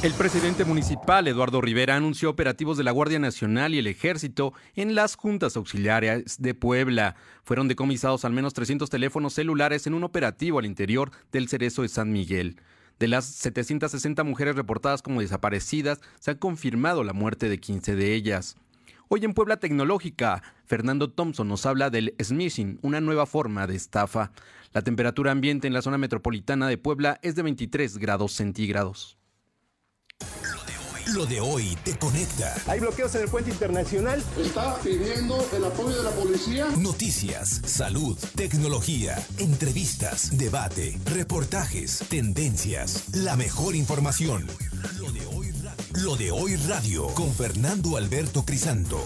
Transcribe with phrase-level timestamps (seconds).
[0.00, 4.94] El presidente municipal, Eduardo Rivera, anunció operativos de la Guardia Nacional y el Ejército en
[4.94, 7.16] las juntas auxiliares de Puebla.
[7.42, 11.88] Fueron decomisados al menos 300 teléfonos celulares en un operativo al interior del Cerezo de
[11.88, 12.60] San Miguel.
[13.00, 18.14] De las 760 mujeres reportadas como desaparecidas, se ha confirmado la muerte de 15 de
[18.14, 18.54] ellas.
[19.08, 24.30] Hoy en Puebla Tecnológica, Fernando Thompson nos habla del smishing, una nueva forma de estafa.
[24.72, 29.17] La temperatura ambiente en la zona metropolitana de Puebla es de 23 grados centígrados.
[31.14, 32.54] Lo de hoy te conecta.
[32.66, 34.22] Hay bloqueos en el puente internacional.
[34.38, 36.66] Está pidiendo el apoyo de la policía.
[36.76, 44.46] Noticias, salud, tecnología, entrevistas, debate, reportajes, tendencias, la mejor información.
[44.98, 45.48] Lo de hoy,
[45.94, 49.02] Lo de hoy radio con Fernando Alberto Crisanto.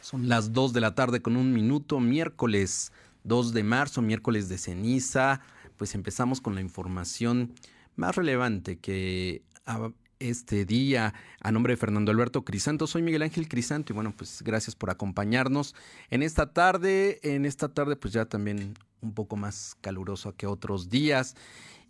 [0.00, 2.90] Son las 2 de la tarde con un minuto, miércoles
[3.22, 5.40] 2 de marzo, miércoles de ceniza.
[5.76, 7.54] Pues empezamos con la información
[7.94, 9.42] más relevante que
[10.18, 11.14] este día.
[11.40, 14.90] A nombre de Fernando Alberto Crisanto, soy Miguel Ángel Crisanto y bueno, pues gracias por
[14.90, 15.74] acompañarnos
[16.10, 17.20] en esta tarde.
[17.22, 21.36] En esta tarde pues ya también un poco más caluroso que otros días.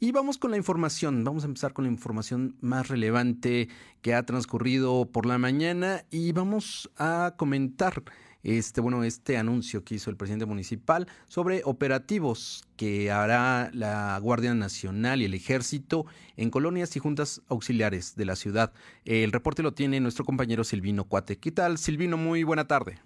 [0.00, 3.68] Y vamos con la información, vamos a empezar con la información más relevante
[4.02, 8.02] que ha transcurrido por la mañana y vamos a comentar
[8.44, 14.54] este, bueno, este anuncio que hizo el presidente municipal sobre operativos que hará la Guardia
[14.54, 18.72] Nacional y el Ejército en colonias y juntas auxiliares de la ciudad.
[19.04, 21.38] El reporte lo tiene nuestro compañero Silvino Cuate.
[21.38, 22.16] ¿Qué tal, Silvino?
[22.16, 22.98] Muy buena tarde.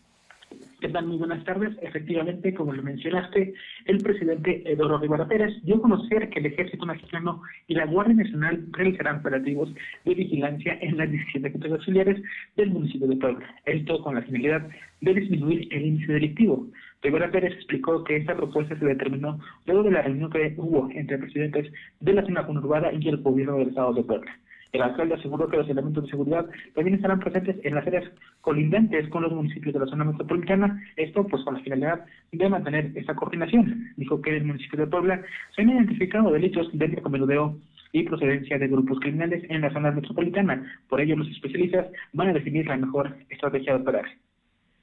[0.81, 1.07] ¿Qué tal?
[1.07, 1.77] Muy buenas tardes.
[1.83, 3.53] Efectivamente, como lo mencionaste,
[3.87, 8.15] el presidente Eduardo Rivera Pérez dio a conocer que el Ejército Mexicano y la Guardia
[8.15, 12.23] Nacional realizarán operativos de vigilancia en las 17 juntas auxiliares
[12.57, 13.45] del municipio de Puebla.
[13.65, 14.69] Esto con la finalidad
[15.01, 16.69] de disminuir el índice delictivo.
[17.03, 21.19] Rivera Pérez explicó que esta propuesta se determinó luego de la reunión que hubo entre
[21.19, 24.39] presidentes de la zona conurbada y el gobierno del estado de Puebla.
[24.73, 28.05] El alcalde aseguró que los elementos de seguridad también estarán presentes en las áreas
[28.43, 32.93] colindantes con los municipios de la zona metropolitana, esto pues con la finalidad de mantener
[32.95, 33.89] esa coordinación.
[33.97, 35.23] Dijo que en el municipio de Puebla
[35.55, 37.57] se han identificado delitos de narcomenudeo
[37.93, 40.81] y procedencia de grupos criminales en la zona metropolitana.
[40.89, 44.05] Por ello, los especialistas van a definir la mejor estrategia de operar.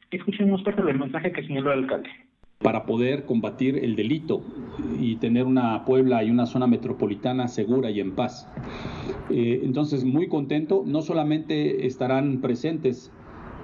[0.09, 2.09] Escuchemos parte del mensaje que señaló el alcalde
[2.65, 4.41] para poder combatir el delito
[4.99, 8.49] y tener una Puebla y una zona metropolitana segura y en paz.
[9.29, 13.11] Eh, entonces, muy contento, no solamente estarán presentes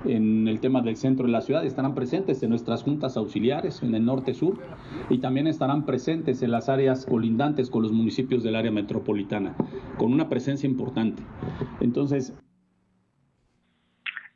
[0.06, 3.96] en el tema del centro de la ciudad, estarán presentes en nuestras juntas auxiliares en
[3.96, 4.60] el norte-sur
[5.10, 9.56] y también estarán presentes en las áreas colindantes con los municipios del área metropolitana,
[9.98, 11.24] con una presencia importante.
[11.80, 12.34] Entonces,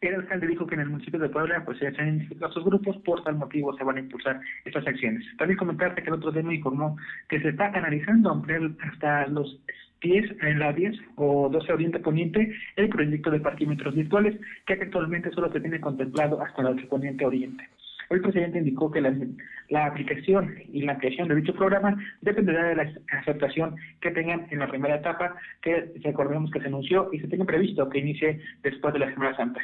[0.08, 3.24] el alcalde dijo que en el municipio de Puebla pues se han identificado grupos, por
[3.24, 5.26] tal motivo se van a impulsar estas acciones.
[5.38, 6.98] También comentarte que el otro día me informó
[7.30, 9.60] que se está analizando ampliar hasta los
[10.02, 15.32] 10 en la 10 o 12 Oriente Poniente el proyecto de parquímetros virtuales que actualmente
[15.32, 17.68] solo se tiene contemplado hasta el 8 Poniente Oriente.
[18.10, 19.14] El presidente indicó que la,
[19.70, 24.60] la, aplicación y la creación de dicho programa dependerá de la aceptación que tengan en
[24.60, 28.94] la primera etapa, que recordemos que se anunció y se tiene previsto que inicie después
[28.94, 29.62] de la Semana Santa.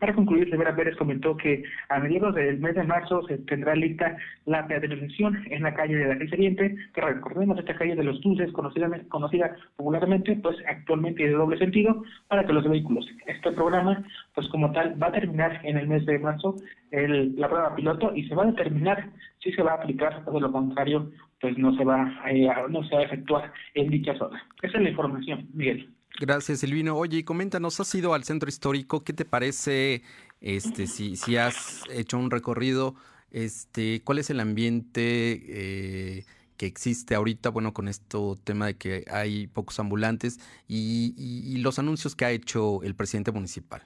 [0.00, 4.16] Para concluir, Rivera Pérez comentó que a mediados del mes de marzo se tendrá lista
[4.46, 8.52] la peatonalización en la calle de la Oriente, que recordemos esta calle de los Dulces,
[8.52, 13.06] conocida, conocida popularmente, pues actualmente de doble sentido, para que los vehículos.
[13.26, 14.04] Este programa,
[14.34, 16.56] pues como tal, va a terminar en el mes de marzo
[16.90, 19.10] el, la prueba piloto y se va a determinar
[19.40, 21.10] si se va a aplicar o de lo contrario,
[21.40, 24.42] pues no se va, eh, no se va a efectuar en dicha zona.
[24.62, 25.88] Esa es la información, Miguel.
[26.20, 26.96] Gracias, Silvino.
[26.96, 29.04] Oye, coméntanos, ¿has ido al centro histórico?
[29.04, 30.02] ¿Qué te parece,
[30.40, 32.96] este, si, si has hecho un recorrido,
[33.30, 35.02] este, cuál es el ambiente
[35.48, 36.26] eh,
[36.56, 42.16] que existe ahorita, bueno, con esto tema de que hay pocos ambulantes y los anuncios
[42.16, 43.82] que ha hecho el presidente municipal?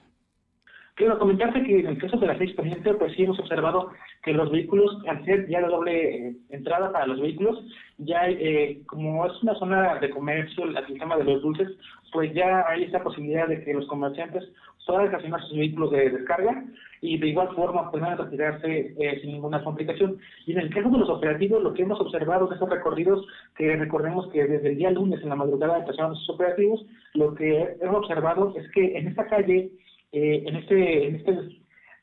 [0.95, 3.89] Quiero comentarte que en el caso de la 6 pues sí hemos observado
[4.21, 7.65] que los vehículos, al ser ya de doble eh, entrada para los vehículos,
[7.97, 11.67] ya eh, como es una zona de comercio, el sistema de los dulces,
[12.11, 14.43] pues ya hay esa posibilidad de que los comerciantes
[14.85, 16.63] puedan estacionar sus vehículos de descarga
[17.01, 20.19] y de igual forma puedan retirarse eh, sin ninguna complicación.
[20.45, 23.25] Y en el caso de los operativos, lo que hemos observado en estos recorridos,
[23.57, 26.85] que recordemos que desde el día lunes en la madrugada empezaron esos operativos,
[27.15, 29.71] lo que hemos observado es que en esta calle
[30.13, 31.37] eh, en este en este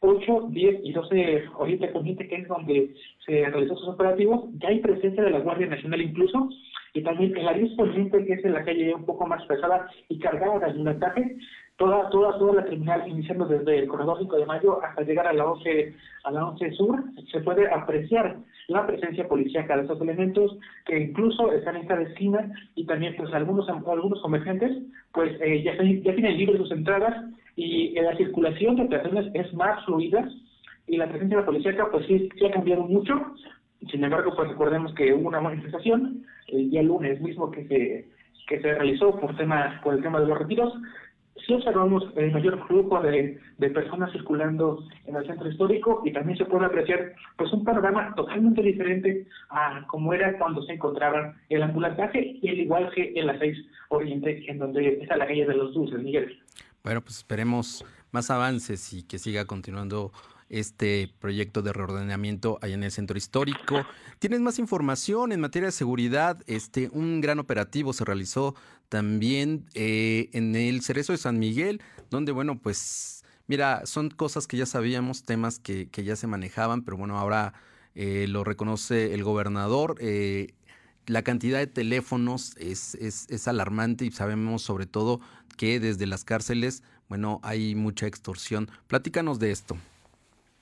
[0.01, 4.81] 8, 10 y 12 Oriente Poniente, que es donde se realizó sus operativos, ya hay
[4.81, 6.49] presencia de la Guardia Nacional incluso,
[6.95, 9.89] y también en la 10 Poniente, que es en la calle un poco más pesada
[10.09, 11.37] y cargada de ayudantaje,
[11.77, 15.33] toda, toda, toda la terminal, iniciando desde el corredor 5 de mayo hasta llegar a
[15.33, 20.59] la 11, a la 11 sur, se puede apreciar la presencia policíaca de estos elementos
[20.87, 24.77] que incluso están en cada esquina y también pues algunos algunos comerciantes
[25.13, 27.15] pues eh, ya, ya tienen libres sus entradas
[27.61, 30.27] y la circulación de personas es más fluida
[30.87, 33.15] y la presencia de la policíaca pues sí, sí ha cambiado mucho
[33.91, 38.09] sin embargo pues recordemos que hubo una manifestación el día lunes mismo que se
[38.49, 40.73] que se realizó por tema por el tema de los retiros
[41.47, 46.39] sí observamos el mayor flujo de, de, personas circulando en el centro histórico y también
[46.39, 51.63] se puede apreciar pues un panorama totalmente diferente a como era cuando se encontraba el
[51.63, 53.57] ambulantaje y el igual que en la 6
[53.89, 56.39] Oriente, en donde está la calle de los Dulces, Miguel.
[56.83, 60.13] Bueno, pues esperemos más avances y que siga continuando
[60.51, 63.87] este proyecto de reordenamiento allá en el centro histórico.
[64.19, 66.43] Tienes más información en materia de seguridad.
[66.47, 68.55] Este, un gran operativo se realizó
[68.89, 71.81] también eh, en el Cerezo de San Miguel,
[72.11, 76.97] donde, bueno, pues, mira, son cosas que ya sabíamos, temas que, ya se manejaban, pero
[76.97, 77.55] bueno, ahora
[77.95, 79.97] eh, lo reconoce el gobernador.
[80.01, 80.55] Eh,
[81.11, 85.21] la cantidad de teléfonos es, es, es alarmante y sabemos sobre todo
[85.57, 88.69] que desde las cárceles, bueno, hay mucha extorsión.
[88.87, 89.77] Platícanos de esto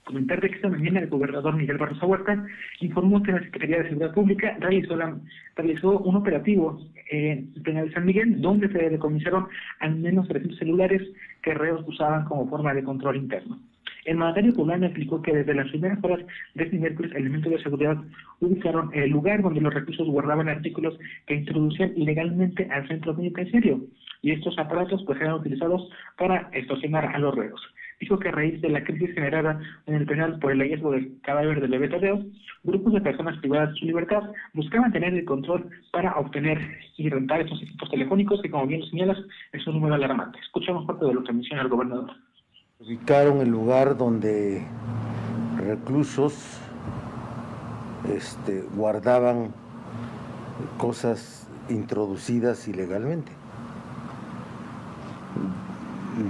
[0.08, 2.46] comentar que esta mañana el gobernador Miguel Barroso Huerta
[2.80, 5.18] informó que la Secretaría de Seguridad Pública realizó, la,
[5.54, 6.80] realizó un operativo
[7.10, 9.48] en el penal de San Miguel donde se decomisaron
[9.80, 11.02] al menos 300 celulares
[11.42, 13.60] que reos usaban como forma de control interno.
[14.04, 16.20] El mandatario poblano explicó que desde las primeras horas
[16.54, 17.96] de este miércoles elementos de seguridad
[18.40, 23.80] ubicaron el lugar donde los reclusos guardaban artículos que introducían ilegalmente al centro penitenciario
[24.22, 27.60] y estos aparatos pues eran utilizados para extorsionar a los reos
[28.00, 31.20] dijo que a raíz de la crisis generada en el penal por el hallazgo del
[31.22, 31.88] cadáver del bebé
[32.64, 34.22] grupos de personas privadas de su libertad
[34.54, 36.58] buscaban tener el control para obtener
[36.96, 39.18] y rentar estos equipos telefónicos que, como bien señalas,
[39.52, 40.38] es un número alarmante.
[40.40, 42.10] Escuchamos parte de lo que menciona el gobernador.
[42.80, 44.62] Ubicaron el lugar donde
[45.56, 46.32] reclusos
[48.08, 49.52] este, guardaban
[50.78, 53.32] cosas introducidas ilegalmente.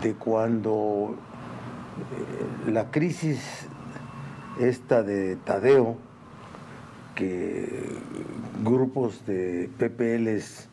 [0.02, 1.16] De cuando
[2.66, 3.66] eh, la crisis
[4.58, 5.98] esta de Tadeo,
[7.14, 7.94] que
[8.64, 10.66] grupos de PPLs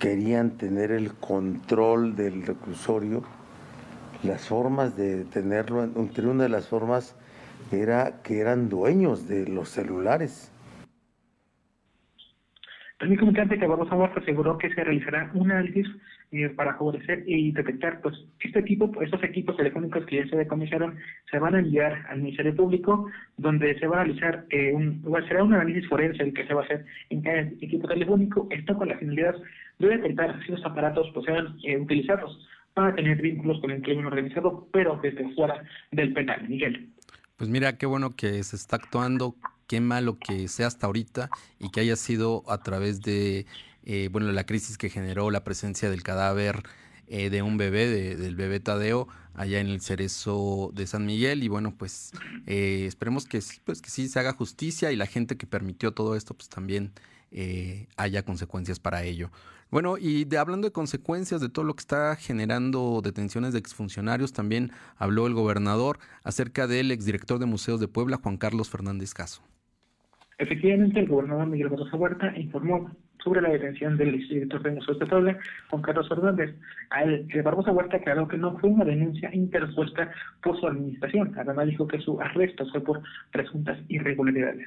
[0.00, 3.22] querían tener el control del reclusorio,
[4.22, 7.16] las formas de tenerlo, entre una de las formas
[7.72, 10.52] era que eran dueños de los celulares.
[12.98, 15.86] También comentante que Barbosa Huerta aseguró que se realizará un análisis
[16.32, 20.98] eh, para favorecer y detectar pues este tipo, estos equipos telefónicos que ya se decomisaron,
[21.30, 25.42] se van a enviar al Ministerio Público, donde se va a realizar eh, un, será
[25.42, 28.88] un análisis forense el que se va a hacer en cada equipo telefónico, esto con
[28.88, 29.34] la finalidad
[29.78, 32.38] de detectar si los aparatos pues sean eh, utilizados
[32.74, 36.48] para tener vínculos con el crimen organizado, pero desde fuera del penal.
[36.48, 36.90] Miguel.
[37.36, 39.34] Pues mira, qué bueno que se está actuando,
[39.66, 43.46] qué malo que sea hasta ahorita y que haya sido a través de
[43.84, 46.62] eh, bueno, la crisis que generó la presencia del cadáver
[47.06, 51.42] eh, de un bebé, del bebé Tadeo, allá en el cerezo de San Miguel.
[51.42, 52.12] Y bueno, pues
[52.46, 56.14] eh, esperemos que, pues, que sí se haga justicia y la gente que permitió todo
[56.14, 56.92] esto, pues también
[57.96, 59.30] haya consecuencias para ello.
[59.70, 64.32] Bueno, y de, hablando de consecuencias de todo lo que está generando detenciones de exfuncionarios,
[64.32, 69.42] también habló el gobernador acerca del exdirector de Museos de Puebla, Juan Carlos Fernández Caso.
[70.38, 72.90] Efectivamente, el gobernador Miguel Barroso Huerta informó
[73.22, 75.38] sobre la detención del director de Museos de Puebla,
[75.68, 76.56] Juan Carlos Fernández.
[77.28, 80.10] El Barbosa Huerta aclaró que no fue una denuncia interpuesta
[80.42, 81.32] por su administración.
[81.36, 84.66] Además dijo que su arresto fue por presuntas irregularidades.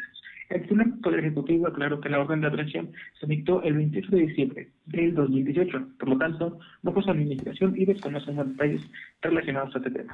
[0.54, 0.68] El
[1.02, 5.16] Poder Ejecutivo aclaró que la orden de aprehensión se dictó el 28 de diciembre del
[5.16, 8.88] 2018, por lo tanto, no fue su administración y desconocen los detalles
[9.24, 10.14] relacionados a este tema.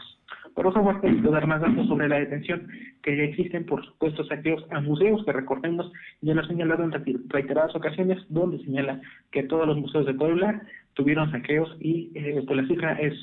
[0.55, 2.69] Por otro lado, quiero dar más datos sobre la detención
[3.03, 5.91] que ya existen por supuestos saqueos a museos, que recordemos
[6.21, 6.93] ya lo ha señalado en
[7.27, 10.61] reiteradas ocasiones, donde señala que todos los museos de Puebla
[10.93, 13.13] tuvieron saqueos y eh, pues la cifra es,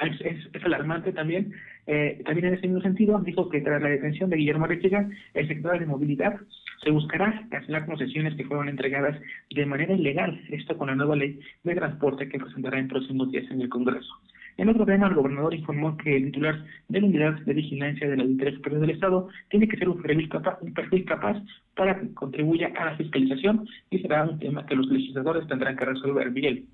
[0.00, 1.52] es, alarmante también.
[1.86, 5.48] Eh, también en ese mismo sentido, dijo que tras la detención de Guillermo Rechiga, el
[5.48, 6.40] sector de movilidad
[6.82, 9.20] se buscará cancelar concesiones que fueron entregadas
[9.50, 13.50] de manera ilegal, esto con la nueva ley de transporte que presentará en próximos días
[13.50, 14.12] en el Congreso.
[14.58, 18.16] En otro tema, el gobernador informó que el titular de la unidad de vigilancia de
[18.16, 21.42] la Auditoría Superior del Estado tiene que ser un perfil, capaz, un perfil capaz
[21.74, 25.86] para que contribuya a la fiscalización y será un tema que los legisladores tendrán que
[25.86, 26.30] resolver.
[26.30, 26.66] bien.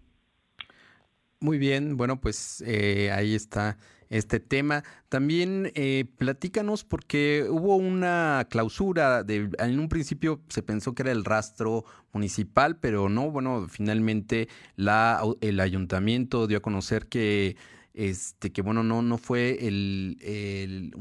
[1.41, 3.77] Muy bien, bueno, pues eh, ahí está
[4.11, 4.85] este tema.
[5.09, 11.12] También eh, platícanos porque hubo una clausura, de, en un principio se pensó que era
[11.12, 17.57] el rastro municipal, pero no, bueno, finalmente la, el ayuntamiento dio a conocer que
[17.99, 20.95] este, que bueno, no, no fue el, el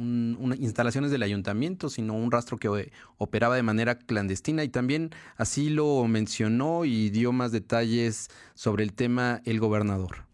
[0.60, 6.08] instalaciones del ayuntamiento, sino un rastro que operaba de manera clandestina y también así lo
[6.08, 10.27] mencionó y dio más detalles sobre el tema el gobernador.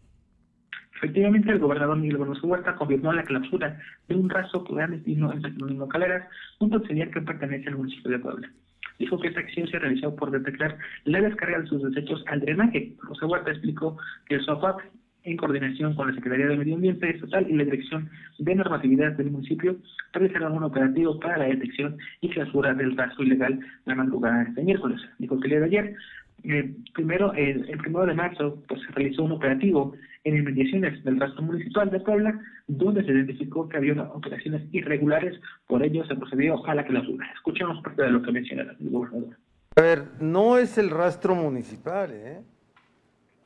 [1.04, 6.26] Efectivamente, el gobernador Miguel Gómez Huerta confirmó la clausura de un rastro clandestino en Caleras,
[6.60, 8.50] un procedimiento que pertenece al municipio de Puebla
[8.98, 12.94] dijo que esta acción se realizó por detectar la descarga de sus desechos al drenaje.
[13.02, 14.80] José Huerta explicó que el SOFAP,
[15.24, 18.08] en coordinación con la Secretaría de Medio Ambiente Estatal y la Dirección
[18.38, 19.76] de Normatividad del municipio,
[20.12, 24.62] realizaron un operativo para la detección y clausura del rastro ilegal la madrugada de este
[24.62, 25.00] miércoles.
[25.18, 25.96] Dijo que el día de ayer
[26.44, 29.94] eh, primero, el, primero de marzo, pues se realizó un operativo
[30.24, 35.82] en inmediaciones del rastro municipal de Puebla, donde se identificó que había operaciones irregulares, por
[35.82, 37.26] ello se procedió a la clausura.
[37.34, 39.36] Escuchemos parte de lo que menciona el gobernador.
[39.76, 42.40] A ver, no es el rastro municipal, ¿eh?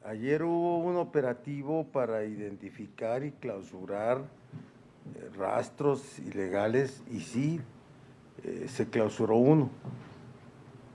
[0.05, 7.61] Ayer hubo un operativo para identificar y clausurar eh, rastros ilegales y sí,
[8.45, 9.71] eh, se clausuró uno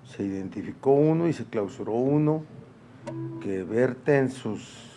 [0.06, 2.44] se identificó uno y se clausuró uno
[3.42, 4.93] que verte en sus,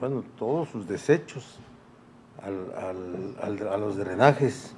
[0.00, 1.60] bueno, todos sus desechos
[2.40, 4.76] a los drenajes.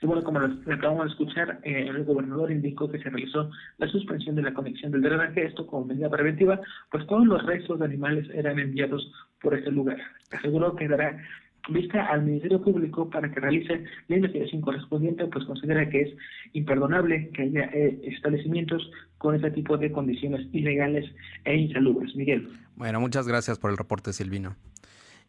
[0.00, 3.88] Y bueno, como lo acabamos de escuchar, eh, el gobernador indicó que se realizó la
[3.88, 7.84] suspensión de la conexión del drenaje, esto como medida preventiva, pues todos los restos de
[7.84, 9.10] animales eran enviados
[9.42, 9.98] por ese lugar.
[10.30, 11.20] Aseguró que dará
[11.68, 16.14] vista al Ministerio Público para que realice la investigación correspondiente, pues considera que es
[16.52, 21.04] imperdonable que haya eh, establecimientos con este tipo de condiciones ilegales
[21.44, 22.14] e insalubres.
[22.16, 22.48] Miguel.
[22.76, 24.56] Bueno, muchas gracias por el reporte, Silvino.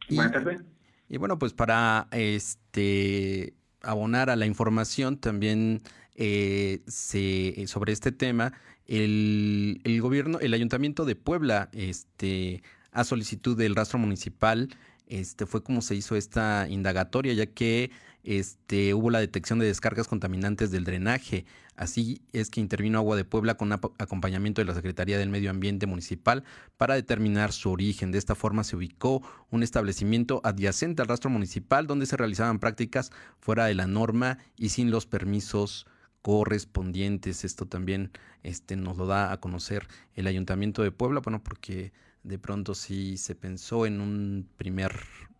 [0.09, 0.61] Buenas tardes.
[1.09, 5.81] Y bueno, pues para este abonar a la información también
[6.15, 8.53] eh, se, sobre este tema,
[8.85, 14.69] el, el, gobierno, el ayuntamiento de Puebla, este, a solicitud del rastro municipal,
[15.09, 17.91] este, fue como se hizo esta indagatoria, ya que
[18.23, 21.45] este, hubo la detección de descargas contaminantes del drenaje.
[21.75, 25.87] Así es que intervino Agua de Puebla con acompañamiento de la Secretaría del Medio Ambiente
[25.87, 26.43] Municipal
[26.77, 28.11] para determinar su origen.
[28.11, 33.11] De esta forma se ubicó un establecimiento adyacente al rastro municipal donde se realizaban prácticas
[33.39, 35.87] fuera de la norma y sin los permisos
[36.21, 37.45] correspondientes.
[37.45, 38.11] Esto también
[38.43, 43.17] este, nos lo da a conocer el Ayuntamiento de Puebla, bueno, porque de pronto sí
[43.17, 44.93] se pensó en un primer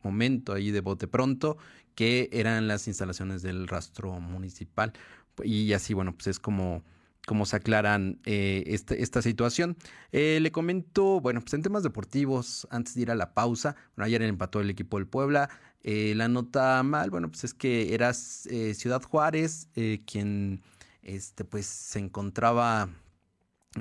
[0.03, 1.57] momento ahí de bote pronto
[1.95, 4.93] que eran las instalaciones del rastro municipal
[5.43, 6.83] y así bueno pues es como
[7.45, 9.77] se aclaran eh, este, esta situación.
[10.11, 14.07] Eh, le comento, bueno, pues en temas deportivos, antes de ir a la pausa, bueno,
[14.07, 15.47] ayer empató el equipo del Puebla.
[15.83, 19.69] Eh, la nota mal, bueno, pues es que era Ciudad Juárez
[20.07, 20.63] quien
[21.03, 22.89] este, pues se encontraba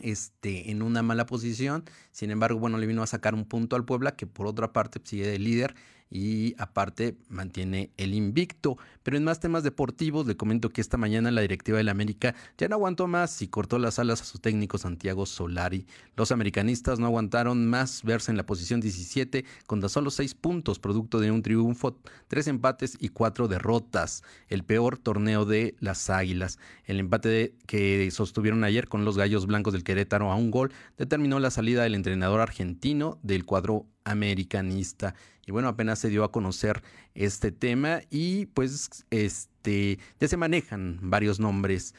[0.02, 1.84] este, en una mala posición.
[2.12, 5.00] Sin embargo, bueno, le vino a sacar un punto al Puebla, que por otra parte
[5.04, 5.74] sigue de líder
[6.10, 8.76] y aparte mantiene el invicto.
[9.02, 12.68] Pero en más temas deportivos, le comento que esta mañana la directiva del América ya
[12.68, 15.86] no aguantó más y cortó las alas a su técnico Santiago Solari.
[16.16, 20.78] Los americanistas no aguantaron más verse en la posición 17 con tan solo 6 puntos,
[20.78, 21.98] producto de un triunfo,
[22.28, 24.22] 3 empates y 4 derrotas.
[24.48, 26.58] El peor torneo de las Águilas.
[26.84, 31.38] El empate que sostuvieron ayer con los Gallos Blancos del Querétaro a un gol determinó
[31.38, 35.14] la salida del entrenador argentino del cuadro americanista.
[35.46, 36.82] Y bueno, apenas se dio a conocer
[37.14, 41.94] este tema y pues este ya se manejan varios nombres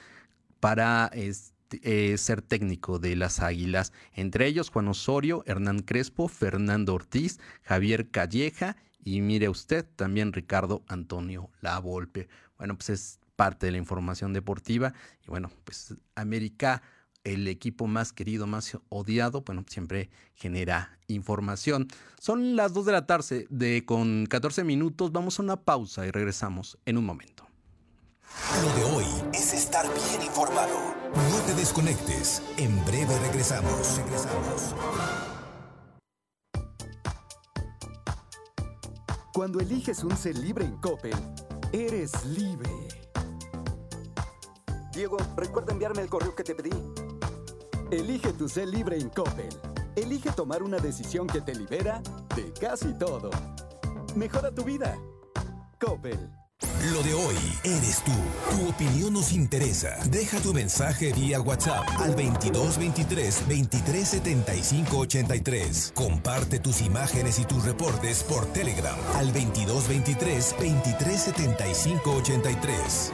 [0.59, 6.93] para este, eh, ser técnico de las Águilas, entre ellos Juan Osorio, Hernán Crespo, Fernando
[6.93, 12.27] Ortiz, Javier Calleja y mire usted también Ricardo Antonio Lavolpe.
[12.57, 14.93] Bueno, pues es parte de la información deportiva
[15.25, 16.81] y bueno, pues América
[17.23, 21.88] el equipo más querido, más odiado, bueno, siempre genera información.
[22.19, 26.11] Son las 2 de la tarde, de con 14 minutos, vamos a una pausa y
[26.11, 27.45] regresamos en un momento.
[28.63, 30.95] Lo de hoy es estar bien informado.
[31.13, 33.97] No te desconectes, en breve regresamos.
[33.97, 34.75] Regresamos.
[39.33, 41.15] Cuando eliges un ser libre en Coppel,
[41.71, 42.69] eres libre.
[44.93, 46.71] Diego, recuerda enviarme el correo que te pedí.
[47.91, 49.50] Elige tu ser libre en Coppel.
[49.96, 52.01] Elige tomar una decisión que te libera
[52.36, 53.31] de casi todo.
[54.15, 54.96] Mejora tu vida.
[55.79, 56.29] Coppel.
[56.93, 58.12] Lo de hoy eres tú.
[58.51, 59.98] Tu opinión nos interesa.
[60.12, 65.93] Deja tu mensaje vía WhatsApp al 2223 2375 83.
[65.96, 73.13] Comparte tus imágenes y tus reportes por Telegram al 2223 2375 83.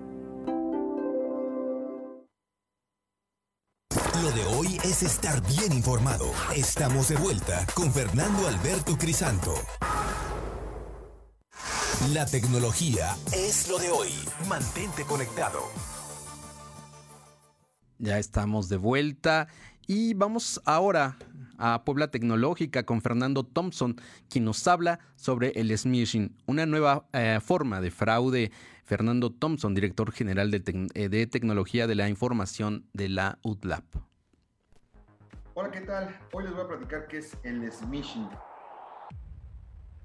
[4.21, 6.25] Lo de hoy es estar bien informado.
[6.55, 9.51] Estamos de vuelta con Fernando Alberto Crisanto.
[12.13, 14.09] La tecnología es lo de hoy.
[14.47, 15.61] Mantente conectado.
[17.97, 19.47] Ya estamos de vuelta
[19.87, 21.17] y vamos ahora
[21.57, 23.99] a Puebla Tecnológica con Fernando Thompson,
[24.29, 28.51] quien nos habla sobre el smishing, una nueva eh, forma de fraude.
[28.83, 34.10] Fernando Thompson, director general de, eh, de, Tecnología de la Información de la UTLAP.
[35.53, 36.17] Hola, ¿qué tal?
[36.31, 38.29] Hoy les voy a platicar qué es el smishing.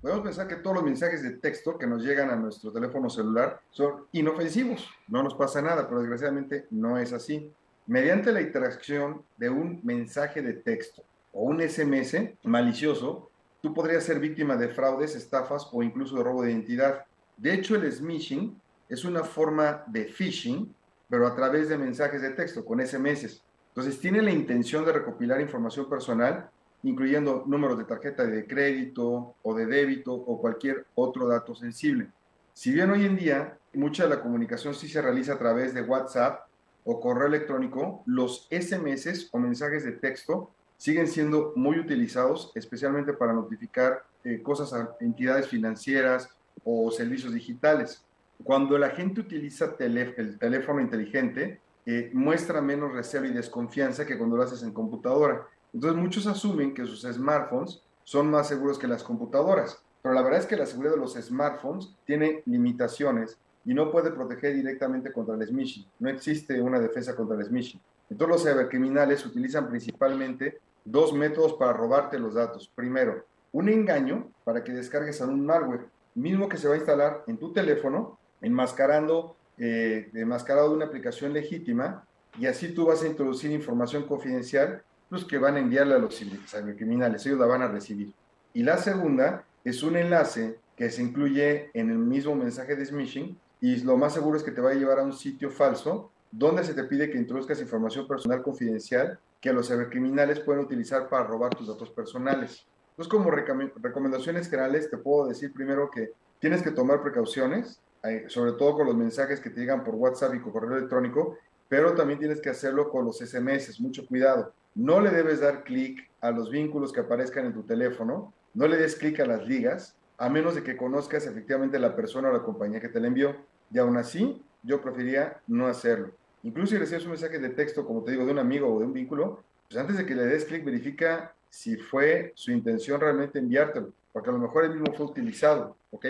[0.02, 3.60] Podemos pensar que todos los mensajes de texto que nos llegan a nuestro teléfono celular
[3.70, 7.52] son inofensivos, no nos pasa nada, pero desgraciadamente no es así.
[7.86, 13.30] Mediante la interacción de un mensaje de texto o un SMS malicioso,
[13.62, 17.04] tú podrías ser víctima de fraudes, estafas o incluso de robo de identidad.
[17.36, 20.74] De hecho, el smishing es una forma de phishing,
[21.08, 23.45] pero a través de mensajes de texto, con SMS.
[23.76, 26.48] Entonces, tiene la intención de recopilar información personal,
[26.82, 32.08] incluyendo números de tarjeta de crédito o de débito o cualquier otro dato sensible.
[32.54, 35.82] Si bien hoy en día mucha de la comunicación sí se realiza a través de
[35.82, 36.46] WhatsApp
[36.84, 43.34] o correo electrónico, los SMS o mensajes de texto siguen siendo muy utilizados, especialmente para
[43.34, 46.30] notificar eh, cosas a entidades financieras
[46.64, 48.02] o servicios digitales.
[48.42, 54.36] Cuando la gente utiliza el teléfono inteligente, eh, muestra menos recelo y desconfianza que cuando
[54.36, 55.46] lo haces en computadora.
[55.72, 60.40] Entonces muchos asumen que sus smartphones son más seguros que las computadoras, pero la verdad
[60.40, 65.34] es que la seguridad de los smartphones tiene limitaciones y no puede proteger directamente contra
[65.34, 65.86] el smishing.
[65.98, 67.80] No existe una defensa contra el smishing.
[68.08, 72.70] Entonces los cibercriminales utilizan principalmente dos métodos para robarte los datos.
[72.74, 77.24] Primero, un engaño para que descargues a un malware, mismo que se va a instalar
[77.26, 82.04] en tu teléfono, enmascarando, eh, enmascarado de una aplicación legítima,
[82.38, 86.16] y así tú vas a introducir información confidencial, pues que van a enviarle a los
[86.16, 88.12] cibercriminales, ellos la van a recibir.
[88.52, 93.38] Y la segunda es un enlace que se incluye en el mismo mensaje de smishing,
[93.60, 96.64] y lo más seguro es que te va a llevar a un sitio falso donde
[96.64, 101.54] se te pide que introduzcas información personal confidencial que los cibercriminales pueden utilizar para robar
[101.54, 102.66] tus datos personales.
[102.90, 107.80] Entonces, como recomendaciones generales, te puedo decir primero que tienes que tomar precauciones,
[108.28, 111.38] sobre todo con los mensajes que te llegan por WhatsApp y por correo electrónico,
[111.68, 114.52] pero también tienes que hacerlo con los SMS, mucho cuidado.
[114.74, 118.76] No le debes dar clic a los vínculos que aparezcan en tu teléfono, no le
[118.76, 122.42] des clic a las ligas, a menos de que conozcas efectivamente la persona o la
[122.42, 123.36] compañía que te la envió.
[123.70, 126.12] Y aún así, yo preferiría no hacerlo.
[126.42, 128.86] Incluso si recibes un mensaje de texto, como te digo, de un amigo o de
[128.86, 133.38] un vínculo, pues antes de que le des clic, verifica si fue su intención realmente
[133.38, 136.06] enviártelo, porque a lo mejor el mismo fue utilizado, ¿ok?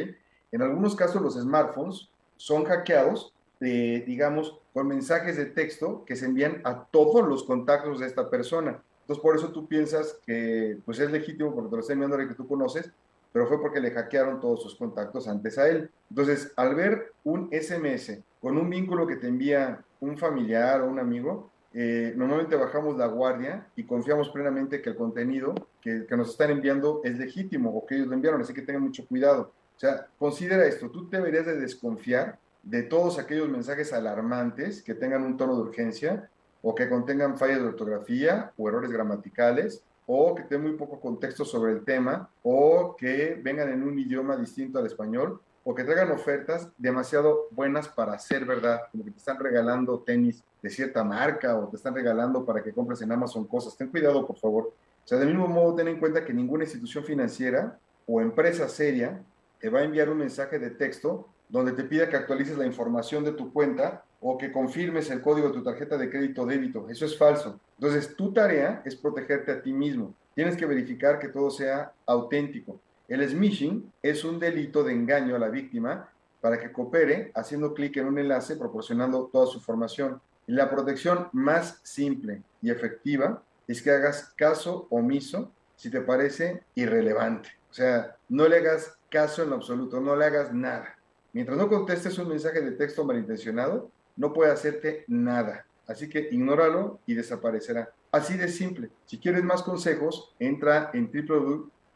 [0.53, 6.27] En algunos casos los smartphones son hackeados, eh, digamos, con mensajes de texto que se
[6.27, 8.83] envían a todos los contactos de esta persona.
[9.01, 12.31] Entonces, por eso tú piensas que pues es legítimo porque te lo está enviando alguien
[12.31, 12.91] que tú conoces,
[13.33, 15.91] pero fue porque le hackearon todos sus contactos antes a él.
[16.11, 20.99] Entonces, al ver un SMS con un vínculo que te envía un familiar o un
[20.99, 26.31] amigo, eh, normalmente bajamos la guardia y confiamos plenamente que el contenido que, que, nos
[26.31, 29.53] están enviando es legítimo o que ellos lo enviaron, así que tengan mucho cuidado.
[29.77, 35.23] O sea, considera esto, tú deberías de desconfiar de todos aquellos mensajes alarmantes que tengan
[35.23, 36.31] un tono de urgencia
[36.63, 41.45] o que contengan fallas de ortografía o errores gramaticales o que tengan muy poco contexto
[41.45, 46.13] sobre el tema, o que vengan en un idioma distinto al español, o que traigan
[46.13, 51.57] ofertas demasiado buenas para ser verdad, como que te están regalando tenis de cierta marca
[51.57, 53.77] o te están regalando para que compres en Amazon cosas.
[53.77, 54.73] Ten cuidado, por favor.
[55.05, 59.21] O sea, del mismo modo, ten en cuenta que ninguna institución financiera o empresa seria
[59.61, 63.25] te va a enviar un mensaje de texto donde te pida que actualices la información
[63.25, 66.89] de tu cuenta o que confirmes el código de tu tarjeta de crédito o débito.
[66.89, 67.61] Eso es falso.
[67.79, 70.15] Entonces, tu tarea es protegerte a ti mismo.
[70.35, 72.81] Tienes que verificar que todo sea auténtico.
[73.09, 77.97] El smishing es un delito de engaño a la víctima para que coopere haciendo clic
[77.97, 80.21] en un enlace proporcionando toda su información.
[80.47, 86.63] Y la protección más simple y efectiva es que hagas caso omiso si te parece
[86.75, 87.51] irrelevante.
[87.71, 90.95] O sea, no le hagas caso en absoluto, no le hagas nada.
[91.33, 95.65] Mientras no contestes un mensaje de texto malintencionado, no puede hacerte nada.
[95.89, 97.89] Así que ignóralo y desaparecerá.
[98.13, 98.91] Así de simple.
[99.07, 101.11] Si quieres más consejos, entra en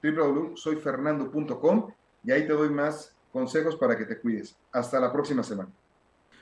[0.03, 1.93] www.soyfernando.com
[2.25, 4.57] y ahí te doy más consejos para que te cuides.
[4.73, 5.69] Hasta la próxima semana.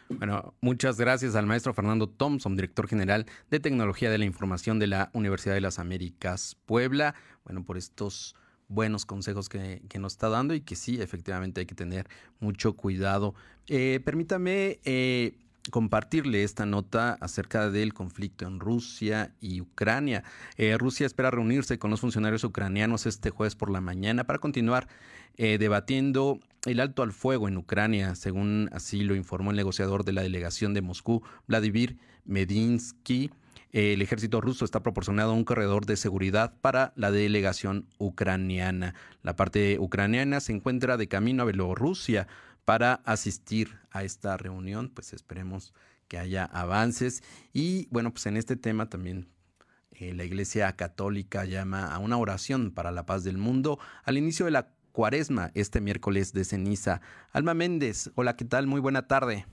[0.08, 4.86] Bueno, muchas gracias al maestro Fernando Thompson, director general de Tecnología de la Información de
[4.86, 7.16] la Universidad de las Américas Puebla.
[7.44, 8.36] Bueno, por estos
[8.68, 12.06] buenos consejos que, nos está dando y que sí, efectivamente hay que tener
[12.38, 13.34] mucho cuidado.
[13.66, 15.32] Eh, permítame eh,
[15.70, 20.22] compartirle esta nota acerca del conflicto en Rusia y Ucrania.
[20.56, 24.88] Eh, Rusia espera reunirse con los funcionarios ucranianos este jueves por la mañana para continuar
[25.36, 30.22] debatiendo el alto al fuego en Ucrania, según así lo informó el negociador de la
[30.22, 33.30] delegación de Moscú, Vladimir Medinsky
[33.72, 38.94] el ejército ruso está proporcionando un corredor de seguridad para la delegación ucraniana.
[39.22, 42.28] La parte ucraniana se encuentra de camino a Bielorrusia
[42.64, 44.88] para asistir a esta reunión.
[44.88, 45.74] Pues esperemos
[46.08, 47.22] que haya avances.
[47.52, 49.28] Y bueno, pues en este tema también
[49.92, 54.46] eh, la Iglesia Católica llama a una oración para la paz del mundo al inicio
[54.46, 57.00] de la cuaresma este miércoles de ceniza.
[57.32, 58.66] Alma Méndez, hola, ¿qué tal?
[58.66, 59.46] Muy buena tarde.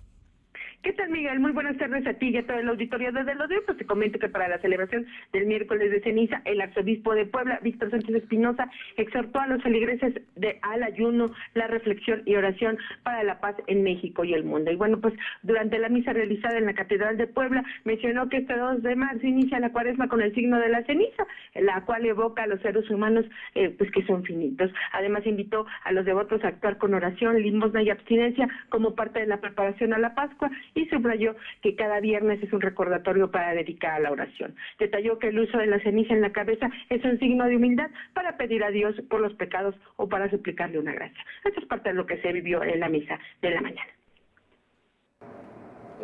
[0.85, 1.39] ¿Qué tal, Miguel?
[1.39, 3.63] Muy buenas tardes a ti y a todo el auditorio desde los días.
[3.65, 7.57] Pues te comento que para la celebración del miércoles de ceniza, el arzobispo de Puebla,
[7.63, 13.23] Víctor Sánchez Espinosa, exhortó a los feligreses de, al ayuno, la reflexión y oración para
[13.23, 14.69] la paz en México y el mundo.
[14.69, 18.55] Y bueno, pues durante la misa realizada en la Catedral de Puebla, mencionó que este
[18.55, 22.43] 2 de marzo inicia la cuaresma con el signo de la ceniza, la cual evoca
[22.43, 24.71] a los seres humanos eh, pues que son finitos.
[24.91, 29.25] Además, invitó a los devotos a actuar con oración, limosna y abstinencia como parte de
[29.25, 33.93] la preparación a la Pascua y subrayó que cada viernes es un recordatorio para dedicar
[33.93, 34.55] a la oración.
[34.77, 37.89] Detalló que el uso de la ceniza en la cabeza es un signo de humildad
[38.13, 41.25] para pedir a Dios por los pecados o para suplicarle una gracia.
[41.43, 43.91] Esto es parte de lo que se vivió en la misa de la mañana.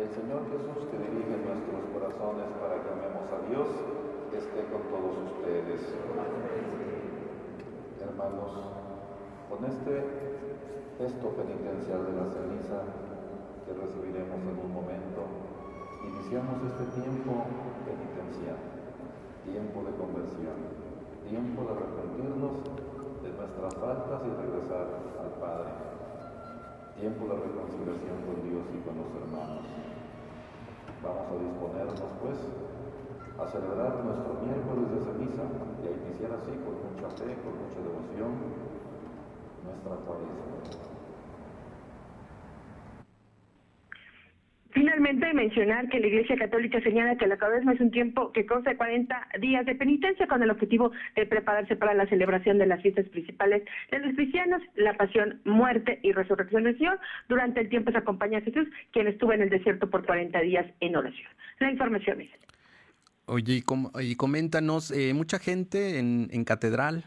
[0.00, 4.02] El Señor Jesús que dirige nuestros corazones para que amemos a Dios
[4.36, 5.80] esté con todos ustedes.
[8.00, 8.50] Hermanos,
[9.48, 10.04] con este
[10.98, 13.11] gesto penitencial de la ceniza,
[13.64, 15.22] que recibiremos en un momento,
[16.02, 17.46] iniciamos este tiempo
[17.86, 18.58] penitencial,
[19.46, 20.58] tiempo de conversión,
[21.26, 22.54] tiempo de arrepentirnos
[23.22, 24.86] de nuestras faltas y regresar
[25.22, 25.70] al Padre,
[26.98, 29.62] tiempo de reconciliación con Dios y con los hermanos.
[31.02, 32.38] Vamos a disponernos, pues,
[33.38, 35.44] a celebrar nuestro miércoles de ceniza
[35.82, 38.30] y a iniciar así con mucha fe, con mucha devoción,
[39.66, 40.81] nuestra cuaresma.
[44.72, 48.70] Finalmente, mencionar que la Iglesia Católica señala que la cuaresma es un tiempo que consta
[48.70, 52.80] de 40 días de penitencia con el objetivo de prepararse para la celebración de las
[52.80, 56.98] fiestas principales de los cristianos, la pasión, muerte y resurrección del Señor.
[57.28, 60.66] Durante el tiempo se acompaña a Jesús, quien estuvo en el desierto por 40 días
[60.80, 61.28] en oración.
[61.60, 62.30] La información es.
[63.26, 63.62] Oye,
[64.00, 67.04] y, coméntanos, eh, mucha gente en, en catedral.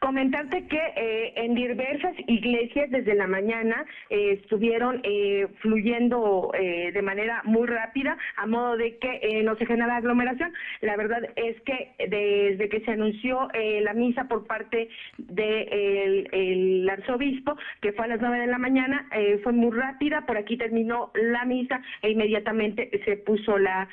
[0.00, 7.42] Comentarte que eh, en diversas iglesias desde la mañana eh, estuvieron eh, fluyendo de manera
[7.44, 10.52] muy rápida a modo de que no se genera aglomeración.
[10.80, 13.48] La verdad es que desde que se anunció
[13.82, 19.08] la misa por parte del el arzobispo, que fue a las nueve de la mañana,
[19.42, 20.26] fue muy rápida.
[20.26, 23.88] Por aquí terminó la misa e inmediatamente se puso la,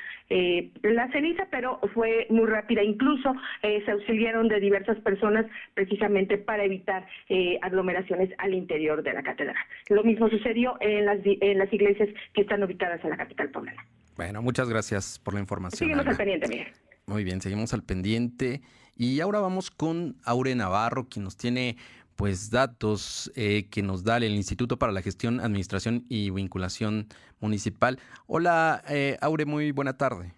[0.82, 2.82] la ceniza, pero fue muy rápida.
[2.82, 6.03] Incluso se auxiliaron de diversas personas precisamente
[6.46, 9.56] para evitar eh, aglomeraciones al interior de la catedral.
[9.88, 13.84] Lo mismo sucedió en las, en las iglesias que están ubicadas en la capital poblana.
[14.16, 15.78] Bueno, muchas gracias por la información.
[15.78, 16.68] Seguimos al pendiente, Miguel.
[17.06, 18.62] Muy bien, seguimos al pendiente.
[18.96, 21.76] Y ahora vamos con Aure Navarro, quien nos tiene
[22.16, 27.06] pues datos eh, que nos da el Instituto para la Gestión, Administración y Vinculación
[27.40, 27.98] Municipal.
[28.26, 30.32] Hola, eh, Aure, muy buena tarde.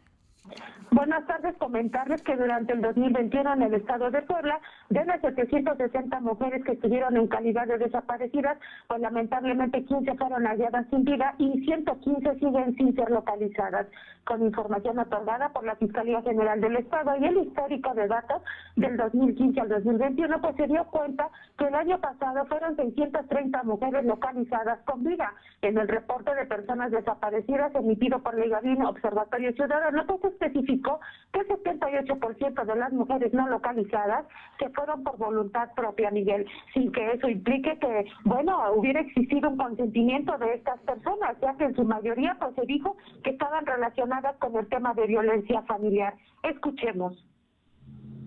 [0.91, 6.21] Buenas tardes, comentarles que durante el 2021 en el estado de Puebla, de las 760
[6.21, 11.65] mujeres que estuvieron en calidad de desaparecidas, pues lamentablemente 15 fueron halladas sin vida y
[11.65, 13.87] 115 siguen sin ser localizadas.
[14.25, 18.43] Con información otorgada por la Fiscalía General del Estado y el histórico de datos
[18.77, 24.05] del 2015 al 2021, pues se dio cuenta que el año pasado fueron 630 mujeres
[24.05, 25.33] localizadas con vida.
[25.63, 31.01] En el reporte de personas desaparecidas emitido por Gabino Observatorio Ciudadano, pues especificó
[31.33, 34.27] que el 78% de las mujeres no localizadas
[34.59, 39.57] se fueron por voluntad propia, Miguel, sin que eso implique que, bueno, hubiera existido un
[39.57, 44.37] consentimiento de estas personas, ya que en su mayoría pues se dijo que estaban relacionadas
[44.37, 46.15] con el tema de violencia familiar.
[46.43, 47.27] Escuchemos.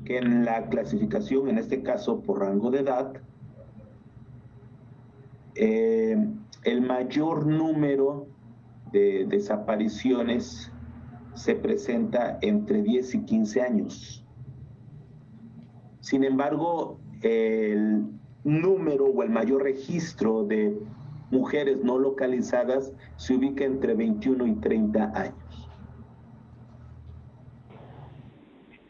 [0.05, 3.13] Que en la clasificación, en este caso por rango de edad,
[5.55, 6.17] eh,
[6.63, 8.27] el mayor número
[8.91, 10.71] de desapariciones
[11.35, 14.18] se presenta entre 10 y 15 años.
[16.09, 18.03] Sin embargo, el
[18.43, 20.75] número o el mayor registro de
[21.29, 25.38] mujeres no localizadas se ubica entre 21 y 30 años.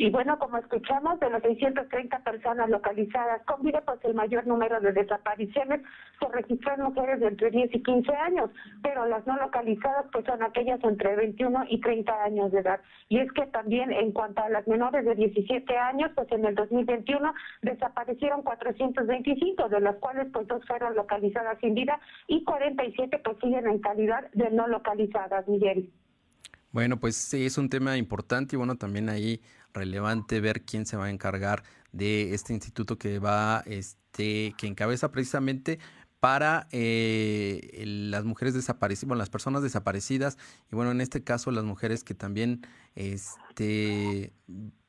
[0.02, 4.80] Y bueno, como escuchamos, de las 630 personas localizadas con vida, pues el mayor número
[4.80, 5.82] de desapariciones
[6.18, 8.50] se registró en mujeres de entre 10 y 15 años,
[8.82, 12.80] pero las no localizadas pues son aquellas entre 21 y 30 años de edad.
[13.10, 16.56] Y es que también en cuanto a las menores de 17 años, pues en el
[16.56, 23.36] 2021 desaparecieron 425, de las cuales pues dos fueron localizadas sin vida y 47 pues
[23.44, 25.92] siguen en calidad de no localizadas, Miguel.
[26.72, 29.42] Bueno, pues sí, es un tema importante y bueno, también ahí
[29.74, 35.12] relevante ver quién se va a encargar de este instituto que va, este, que encabeza
[35.12, 35.80] precisamente
[36.20, 40.38] para eh, las mujeres desaparecidas, bueno, las personas desaparecidas
[40.72, 42.62] y bueno, en este caso las mujeres que también,
[42.96, 44.34] este,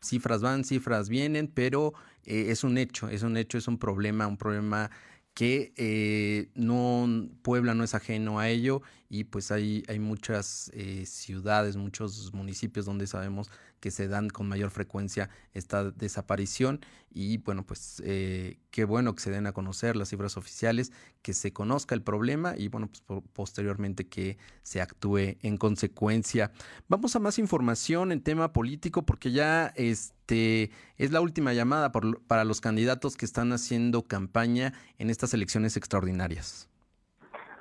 [0.00, 4.26] cifras van, cifras vienen, pero eh, es un hecho, es un hecho, es un problema,
[4.26, 4.90] un problema
[5.34, 7.08] que eh, no
[7.42, 10.70] Puebla no es ajeno a ello y pues hay, hay muchas
[11.04, 16.80] ciudades, muchos municipios donde sabemos que se dan con mayor frecuencia esta desaparición
[17.12, 20.92] y bueno, pues eh, qué bueno que se den a conocer las cifras oficiales,
[21.22, 26.52] que se conozca el problema y bueno, pues posteriormente que se actúe en consecuencia.
[26.88, 32.44] Vamos a más información en tema político porque ya este es la última llamada para
[32.44, 36.69] los candidatos que están haciendo campaña en estas elecciones extraordinarias.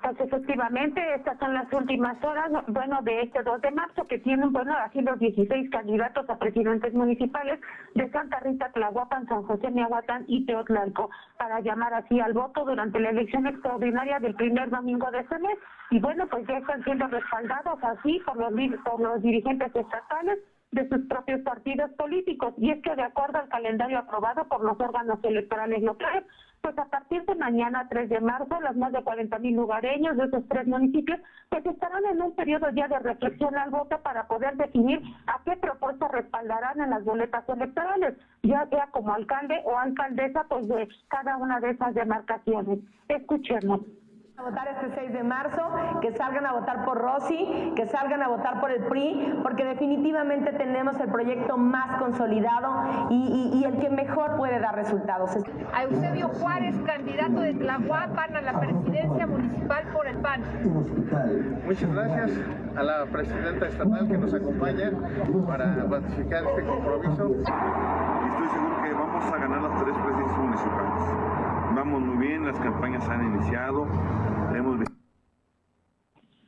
[0.10, 4.52] Pues efectivamente, estas son las últimas horas, bueno, de este 2 de marzo, que tienen,
[4.52, 7.60] bueno, así los 16 candidatos a presidentes municipales
[7.94, 13.00] de Santa Rita, Tlahuapan, San José, Miahuatán y Teotlalco, para llamar así al voto durante
[13.00, 15.60] la elección extraordinaria del primer domingo de ese mes.
[15.92, 18.52] Y bueno, pues ya están siendo respaldados así por los,
[18.84, 20.40] por los dirigentes estatales
[20.72, 22.56] de sus propios partidos políticos.
[22.58, 26.24] Y es que de acuerdo al calendario aprobado por los órganos electorales locales,
[26.70, 30.26] pues a partir de mañana, 3 de marzo, los más de 40 mil lugareños de
[30.26, 34.56] esos tres municipios, pues estarán en un periodo ya de reflexión al voto para poder
[34.56, 40.46] definir a qué propuesta respaldarán en las boletas electorales, ya sea como alcalde o alcaldesa,
[40.48, 42.78] pues de cada una de esas demarcaciones.
[43.08, 43.82] Escuchemos
[44.40, 45.62] a votar este 6 de marzo,
[46.02, 50.54] que salgan a votar por Rossi, que salgan a votar por el PRI, porque definitivamente
[50.54, 55.32] tenemos el proyecto más consolidado y, el que mejor puede dar resultados.
[55.74, 60.42] A Eusebio Juárez, candidato de Tlahuapan a la presidencia municipal por el PAN.
[61.66, 62.32] Muchas gracias
[62.78, 64.92] a la presidenta estatal que nos acompaña
[65.46, 67.30] para ratificar este compromiso.
[67.36, 71.40] Estoy seguro que vamos a ganar las tres presidencias municipales
[71.80, 73.88] vamos muy bien, las campañas han iniciado,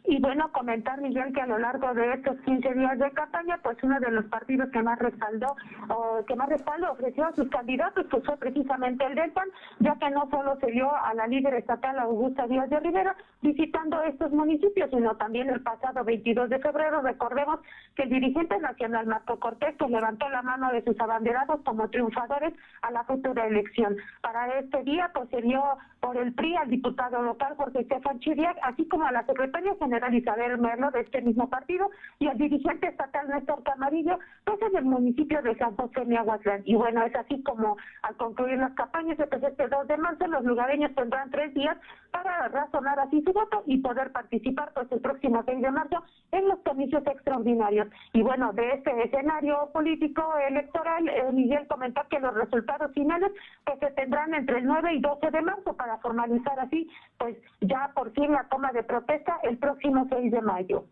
[0.03, 3.77] y bueno, comentar, Miguel, que a lo largo de estos 15 días de campaña, pues
[3.83, 5.55] uno de los partidos que más respaldó,
[5.89, 9.47] o que más respaldo ofreció a sus candidatos, pues fue precisamente el del PAN,
[9.79, 14.01] ya que no solo se dio a la líder estatal Augusta Díaz de Rivera visitando
[14.03, 17.59] estos municipios, sino también el pasado 22 de febrero, recordemos
[17.95, 22.53] que el dirigente nacional Marco Cortés pues, levantó la mano de sus abanderados como triunfadores
[22.81, 23.97] a la futura elección.
[24.21, 25.63] Para este día, pues se dio
[26.01, 30.13] por el PRI al diputado local Jorge Estefan Chiriac, así como a la secretaria general
[30.15, 34.17] Isabel Merlo de este mismo partido y el dirigente estatal Néstor Camarillo,
[34.61, 36.61] pues en el municipio de San José Miahuatlán.
[36.65, 40.43] Y bueno, es así como al concluir las campañas, pues este 2 de marzo, los
[40.43, 41.77] lugareños tendrán tres días
[42.11, 46.47] para razonar así su voto y poder participar pues el próximo 6 de marzo en
[46.47, 47.87] los comicios extraordinarios.
[48.13, 53.31] Y bueno, de este escenario político electoral, eh, Miguel comentó que los resultados finales
[53.65, 57.91] pues se tendrán entre el 9 y 12 de marzo para formalizar así pues ya
[57.95, 60.85] por fin la toma de protesta el próximo 6 de mayo.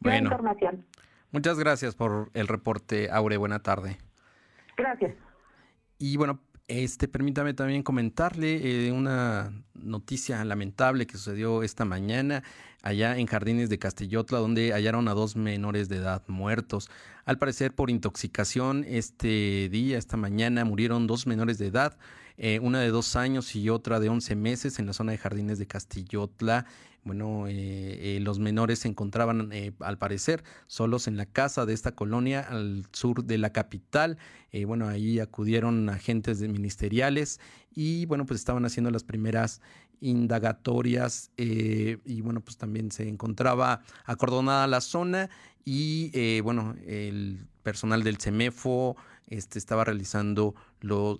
[0.00, 0.84] Bueno, información.
[1.36, 3.36] Muchas gracias por el reporte, Aure.
[3.36, 3.98] Buena tarde.
[4.74, 5.14] Gracias.
[5.98, 12.42] Y bueno, este, permítame también comentarle eh, una noticia lamentable que sucedió esta mañana
[12.80, 16.88] allá en Jardines de Castillotla, donde hallaron a dos menores de edad muertos.
[17.26, 21.98] Al parecer, por intoxicación, este día, esta mañana, murieron dos menores de edad,
[22.38, 25.58] eh, una de dos años y otra de once meses en la zona de Jardines
[25.58, 26.64] de Castillotla.
[27.06, 31.72] Bueno, eh, eh, los menores se encontraban, eh, al parecer, solos en la casa de
[31.72, 34.18] esta colonia al sur de la capital.
[34.66, 37.38] bueno, ahí acudieron agentes ministeriales
[37.72, 39.60] y, bueno, pues estaban haciendo las primeras
[40.00, 45.30] indagatorias y, bueno, pues también se encontraba acordonada la zona
[45.64, 48.96] y, bueno, el personal del CEMEFO
[49.28, 50.56] este, estaba realizando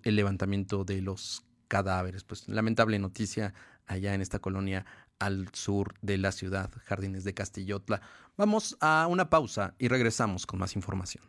[0.03, 2.25] el levantamiento de los cadáveres.
[2.25, 3.55] Pues lamentable noticia
[3.87, 4.85] allá en esta colonia
[5.19, 8.01] al sur de la ciudad, Jardines de Castillotla.
[8.37, 11.25] Vamos a una pausa y regresamos con más información.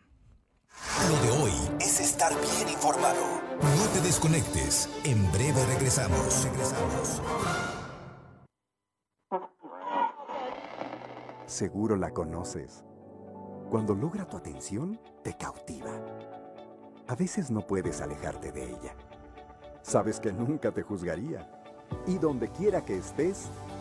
[1.10, 3.41] Lo de hoy es estar bien informado.
[3.62, 4.89] No te desconectes.
[5.04, 6.43] En breve regresamos.
[6.43, 7.21] Regresamos.
[11.47, 12.84] Seguro la conoces.
[13.71, 15.91] Cuando logra tu atención, te cautiva.
[17.08, 18.95] A veces no puedes alejarte de ella.
[19.82, 21.50] Sabes que nunca te juzgaría.
[22.06, 23.50] Y donde quiera que estés,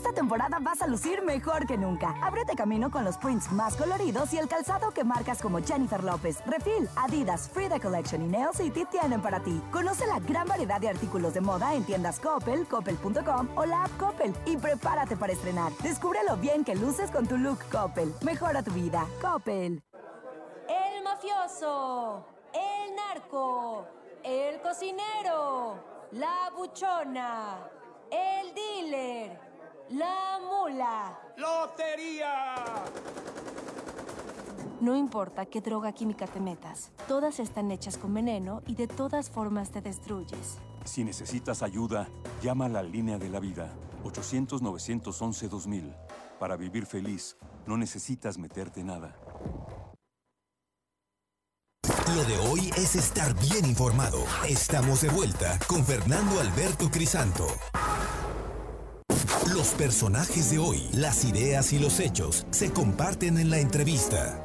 [0.00, 2.14] Esta temporada vas a lucir mejor que nunca.
[2.22, 6.38] Ábrete camino con los prints más coloridos y el calzado que marcas como Jennifer López,
[6.46, 9.60] Refil, Adidas, Frida Collection y Nail City tienen para ti.
[9.70, 13.94] Conoce la gran variedad de artículos de moda en tiendas Coppel, coppel.com o la app
[13.98, 15.70] Coppel y prepárate para estrenar.
[15.82, 18.10] Descubre lo bien que luces con tu look Coppel.
[18.22, 19.06] Mejora tu vida.
[19.20, 19.82] Coppel.
[20.66, 23.86] El mafioso, el narco,
[24.24, 27.68] el cocinero, la buchona,
[28.10, 29.49] el dealer.
[29.90, 31.18] La mula.
[31.36, 32.54] ¡Lotería!
[34.80, 39.30] No importa qué droga química te metas, todas están hechas con veneno y de todas
[39.30, 40.58] formas te destruyes.
[40.84, 42.08] Si necesitas ayuda,
[42.40, 43.72] llama a la línea de la vida,
[44.04, 45.94] 800-911-2000.
[46.38, 49.16] Para vivir feliz, no necesitas meterte nada.
[52.14, 54.24] Lo de hoy es estar bien informado.
[54.48, 57.46] Estamos de vuelta con Fernando Alberto Crisanto.
[59.54, 64.44] Los personajes de hoy, las ideas y los hechos se comparten en la entrevista.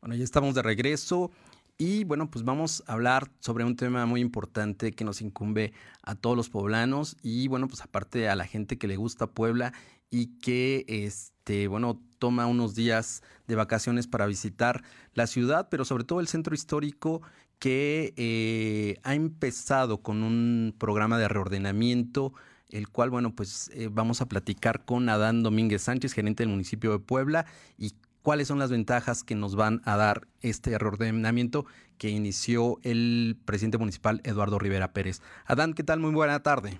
[0.00, 1.32] Bueno, ya estamos de regreso
[1.76, 6.14] y bueno, pues vamos a hablar sobre un tema muy importante que nos incumbe a
[6.14, 9.72] todos los poblanos y bueno, pues aparte a la gente que le gusta Puebla
[10.10, 16.04] y que este, bueno, toma unos días de vacaciones para visitar la ciudad, pero sobre
[16.04, 17.22] todo el centro histórico
[17.58, 22.32] que eh, ha empezado con un programa de reordenamiento,
[22.70, 26.92] el cual, bueno, pues eh, vamos a platicar con Adán Domínguez Sánchez, gerente del municipio
[26.92, 31.66] de Puebla, y cuáles son las ventajas que nos van a dar este reordenamiento
[31.96, 35.22] que inició el presidente municipal Eduardo Rivera Pérez.
[35.46, 36.00] Adán, ¿qué tal?
[36.00, 36.78] Muy buena tarde.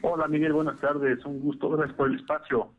[0.00, 2.72] Hola Miguel, buenas tardes, un gusto, gracias por el espacio.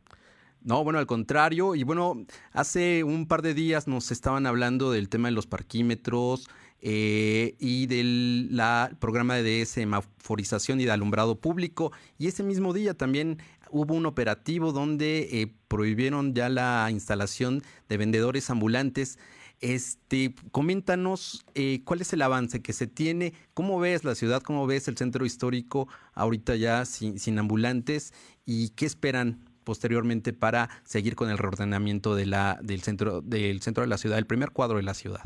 [0.64, 1.74] No, bueno, al contrario.
[1.74, 6.48] Y bueno, hace un par de días nos estaban hablando del tema de los parquímetros
[6.86, 8.50] eh, y del
[8.98, 11.92] programa de semaforización y de alumbrado público.
[12.18, 13.38] Y ese mismo día también
[13.70, 19.18] hubo un operativo donde eh, prohibieron ya la instalación de vendedores ambulantes.
[19.60, 24.66] Este, coméntanos eh, cuál es el avance que se tiene, cómo ves la ciudad, cómo
[24.66, 28.12] ves el centro histórico ahorita ya sin, sin ambulantes
[28.44, 33.84] y qué esperan posteriormente para seguir con el reordenamiento de la, del, centro, del centro
[33.84, 35.22] de la ciudad, el primer cuadro de la ciudad.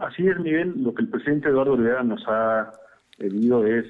[0.00, 0.82] Así es, Miguel.
[0.82, 2.72] Lo que el presidente Eduardo Rivera nos ha
[3.18, 3.84] pedido es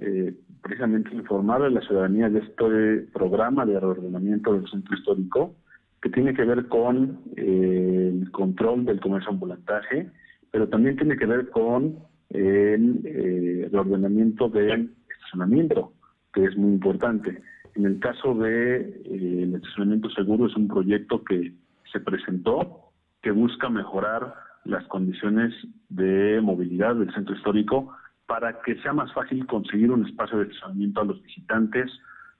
[0.00, 5.56] eh, precisamente informar a la ciudadanía de este programa de reordenamiento del centro histórico,
[6.00, 10.08] que tiene que ver con eh, el control del comercio ambulantaje,
[10.52, 11.98] pero también tiene que ver con
[12.30, 15.92] el eh, reordenamiento del estacionamiento,
[16.32, 17.42] que es muy importante.
[17.74, 21.52] En el caso de el estacionamiento seguro es un proyecto que
[21.92, 22.92] se presentó
[23.22, 25.54] que busca mejorar las condiciones
[25.88, 31.00] de movilidad del centro histórico para que sea más fácil conseguir un espacio de estacionamiento
[31.00, 31.90] a los visitantes,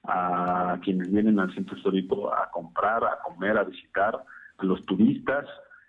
[0.04, 4.14] a quienes vienen al centro histórico a comprar, a comer, a visitar,
[4.58, 5.46] a los turistas,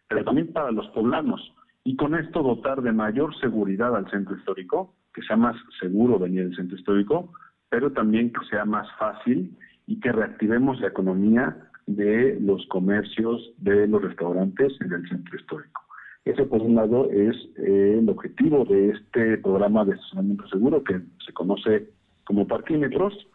[0.08, 1.54] pero también para los poblanos.
[1.84, 6.44] Y con esto dotar de mayor seguridad al centro histórico, que sea más seguro venir
[6.44, 7.34] al centro histórico,
[7.70, 13.88] pero también que sea más fácil y que reactivemos la economía de los comercios, de
[13.88, 15.89] los restaurantes en el centro histórico.
[16.26, 21.00] Ese, por un lado, es eh, el objetivo de este programa de estacionamiento seguro, que
[21.26, 21.90] se conoce
[22.26, 23.28] como parquímetros,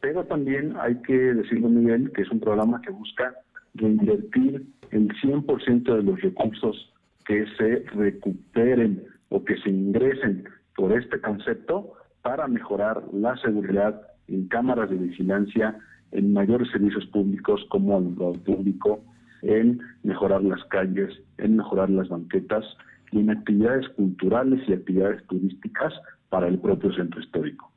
[0.00, 3.34] pero también hay que decirlo, Miguel, que es un programa que busca
[3.74, 6.92] reinvertir el 100% de los recursos
[7.24, 10.44] que se recuperen o que se ingresen
[10.76, 15.78] por este concepto para mejorar la seguridad en cámaras de vigilancia,
[16.10, 19.04] en mayores servicios públicos como alumbrado público,
[19.42, 22.64] en mejorar las calles, en mejorar las banquetas
[23.10, 25.92] y en actividades culturales y actividades turísticas
[26.28, 27.70] para el propio centro histórico.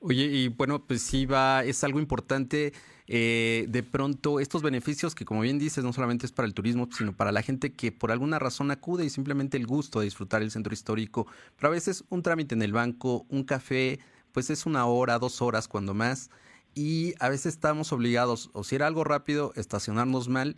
[0.00, 2.72] Oye, y bueno, pues sí va, es algo importante.
[3.06, 6.88] Eh, de pronto, estos beneficios que, como bien dices, no solamente es para el turismo,
[6.90, 10.42] sino para la gente que por alguna razón acude y simplemente el gusto de disfrutar
[10.42, 11.26] el centro histórico.
[11.56, 14.00] Pero a veces un trámite en el banco, un café,
[14.32, 16.30] pues es una hora, dos horas cuando más
[16.74, 20.56] y a veces estamos obligados, o si era algo rápido, estacionarnos mal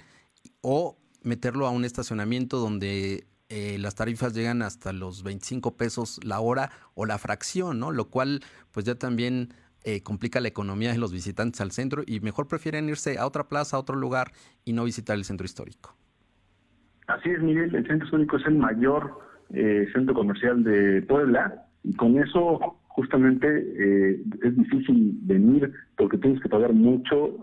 [0.60, 6.40] o meterlo a un estacionamiento donde eh, las tarifas llegan hasta los 25 pesos la
[6.40, 7.90] hora o la fracción, ¿no?
[7.90, 8.40] Lo cual
[8.72, 9.50] pues ya también
[9.84, 13.48] eh, complica la economía de los visitantes al centro y mejor prefieren irse a otra
[13.48, 14.32] plaza, a otro lugar
[14.64, 15.94] y no visitar el centro histórico.
[17.08, 19.18] Así es, Miguel, el centro histórico es el mayor
[19.52, 26.48] eh, centro comercial de Puebla y con eso justamente es difícil venir porque tienes que
[26.48, 27.36] pagar mucho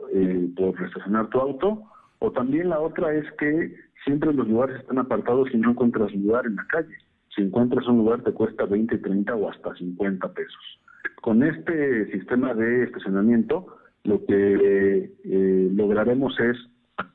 [0.56, 1.84] por estacionar tu auto
[2.20, 6.46] o también la otra es que siempre los lugares están apartados y no encuentras lugar
[6.46, 6.96] en la calle.
[7.36, 10.80] Si encuentras un lugar te cuesta 20, 30 o hasta 50 pesos.
[11.22, 13.68] Con este sistema de estacionamiento,
[14.04, 16.58] lo que eh, lograremos es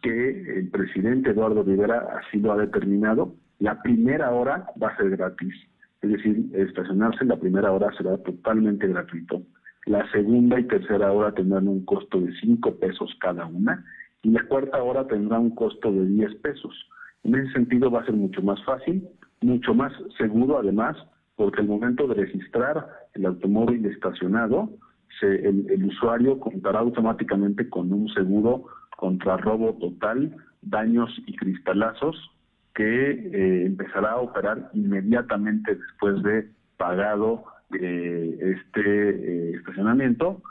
[0.03, 3.35] que el presidente Eduardo Rivera así lo ha determinado.
[3.59, 5.55] La primera hora va a ser gratis,
[6.05, 9.43] es decir, estacionarse en la primera hora será totalmente gratuito.
[9.87, 13.85] La segunda y tercera hora tendrán un costo de 5 pesos cada una
[14.23, 16.73] y la cuarta hora tendrá un costo de 10 pesos.
[17.23, 19.07] En ese sentido va a ser mucho más fácil,
[19.41, 20.97] mucho más seguro además,
[21.37, 24.71] porque al momento de registrar el automóvil estacionado,
[25.23, 28.65] el, usuario contará automáticamente con un seguro
[28.97, 32.17] contra robo total, daños y cristalazos
[32.75, 40.43] que eh, empezará a operar inmediatamente después de pagado eh, este eh, estacionamiento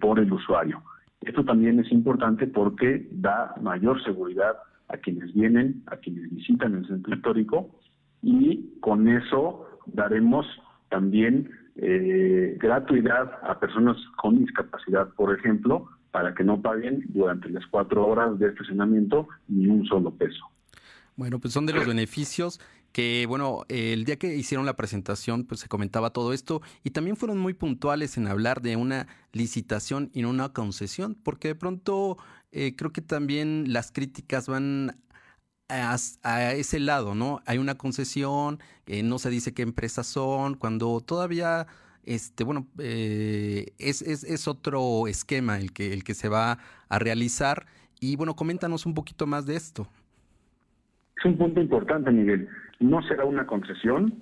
[0.00, 0.82] por el usuario.
[1.22, 4.54] Esto también es importante porque da mayor seguridad
[4.88, 7.70] a quienes vienen, a quienes visitan el centro histórico
[8.22, 10.46] y con eso daremos
[10.90, 18.06] también gratuidad a personas con discapacidad, por ejemplo, para que no paguen durante las cuatro
[18.06, 20.44] horas de estacionamiento ni un solo peso.
[21.16, 22.60] Bueno, pues son de los beneficios
[22.92, 27.16] que bueno, el día que hicieron la presentación, pues se comentaba todo esto y también
[27.16, 32.16] fueron muy puntuales en hablar de una licitación y no una concesión, porque de pronto
[32.52, 34.98] eh, creo que también las críticas van
[35.68, 37.42] a, ese lado, ¿no?
[37.44, 41.66] Hay una concesión, eh, no se dice qué empresas son, cuando todavía
[42.04, 46.58] este, bueno, eh, es, es, es, otro esquema el que, el que se va
[46.88, 47.66] a realizar.
[48.00, 49.88] Y bueno, coméntanos un poquito más de esto.
[51.16, 52.48] Es un punto importante, Miguel
[52.80, 54.12] no será una concesión,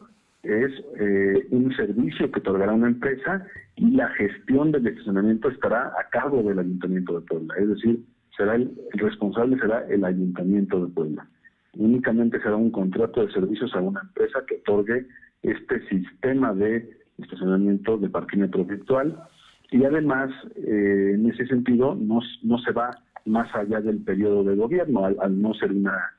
[0.43, 6.09] es eh, un servicio que otorgará una empresa y la gestión del estacionamiento estará a
[6.11, 7.55] cargo del Ayuntamiento de Puebla.
[7.59, 8.05] Es decir,
[8.37, 11.27] será el, responsable será el Ayuntamiento de Puebla.
[11.77, 15.07] Únicamente será un contrato de servicios a una empresa que otorgue
[15.43, 16.89] este sistema de
[17.19, 19.19] estacionamiento de parquímetro virtual
[19.71, 22.91] y además, eh, en ese sentido, no, no se va
[23.25, 26.13] más allá del periodo de gobierno al no ser una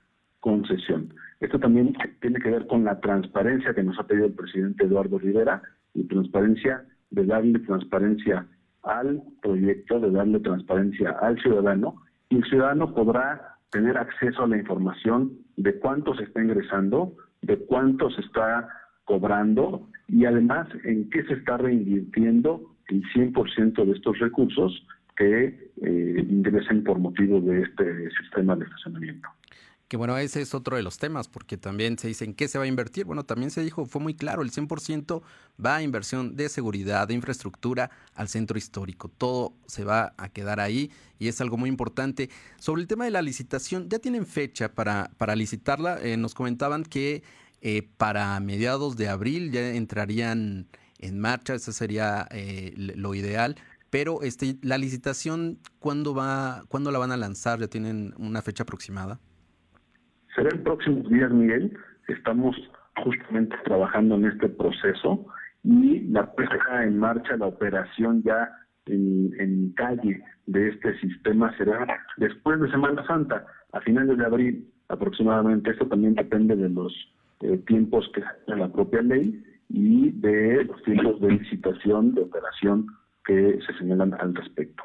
[0.46, 1.12] concesión.
[1.40, 5.18] Esto también tiene que ver con la transparencia que nos ha pedido el presidente Eduardo
[5.18, 5.64] Rivera
[5.96, 8.46] y transparencia de darle transparencia
[8.84, 11.96] al proyecto, de darle transparencia al ciudadano
[12.30, 17.58] y el ciudadano podrá tener acceso a la información de cuánto se está ingresando, de
[17.66, 18.70] cuánto se está
[19.06, 24.86] cobrando y además en qué se está reinvirtiendo el 100% de estos recursos
[25.18, 29.28] que eh, ingresen por motivo de este sistema de estacionamiento.
[29.88, 32.58] Que bueno, ese es otro de los temas, porque también se dice en qué se
[32.58, 33.06] va a invertir.
[33.06, 35.22] Bueno, también se dijo, fue muy claro, el 100%
[35.64, 39.10] va a inversión de seguridad, de infraestructura al centro histórico.
[39.10, 42.32] Todo se va a quedar ahí y es algo muy importante.
[42.60, 46.00] Sobre el tema de la licitación, ya tienen fecha para, para licitarla.
[46.02, 47.22] Eh, nos comentaban que
[47.62, 50.68] eh, para mediados de abril ya entrarían
[50.98, 53.56] en marcha, eso sería eh, lo ideal.
[53.92, 57.60] Pero este, la licitación, ¿cuándo, va, ¿cuándo la van a lanzar?
[57.60, 59.20] ¿Ya tienen una fecha aproximada?
[60.36, 61.78] Será en próximos días, Miguel.
[62.08, 62.56] Estamos
[63.04, 65.26] justamente trabajando en este proceso
[65.64, 68.52] y la puesta en marcha, la operación ya
[68.86, 75.72] en, calle de este sistema será después de Semana Santa, a finales de abril aproximadamente.
[75.72, 76.94] Esto también depende de los
[77.42, 82.88] eh, tiempos que en la propia ley y de los tiempos de licitación, de operación
[83.26, 84.84] que se señalan al respecto.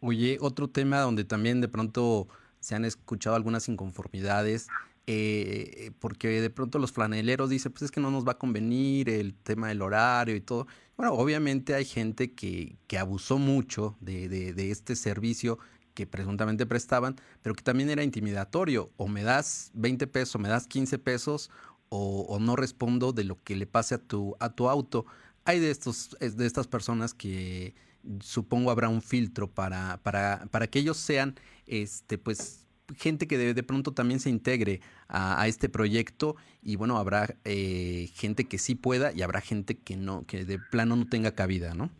[0.00, 2.26] Oye, otro tema donde también de pronto
[2.62, 4.68] se han escuchado algunas inconformidades,
[5.08, 9.10] eh, porque de pronto los flaneleros dicen, pues es que no nos va a convenir
[9.10, 10.68] el tema del horario y todo.
[10.96, 15.58] Bueno, obviamente hay gente que, que abusó mucho de, de, este servicio
[15.94, 18.92] que presuntamente prestaban, pero que también era intimidatorio.
[18.96, 21.50] O me das 20 pesos, me das 15 pesos,
[21.88, 25.04] o, o, no respondo de lo que le pase a tu, a tu auto.
[25.44, 27.74] Hay de, estos, de estas personas que
[28.20, 31.34] supongo habrá un filtro para, para, para que ellos sean,
[31.66, 32.62] este, pues,
[32.96, 38.08] gente que de, de pronto también se integre a, este proyecto y bueno, habrá eh,
[38.14, 41.74] gente que sí pueda y habrá gente que no, que de plano no tenga cabida,
[41.74, 41.90] ¿no?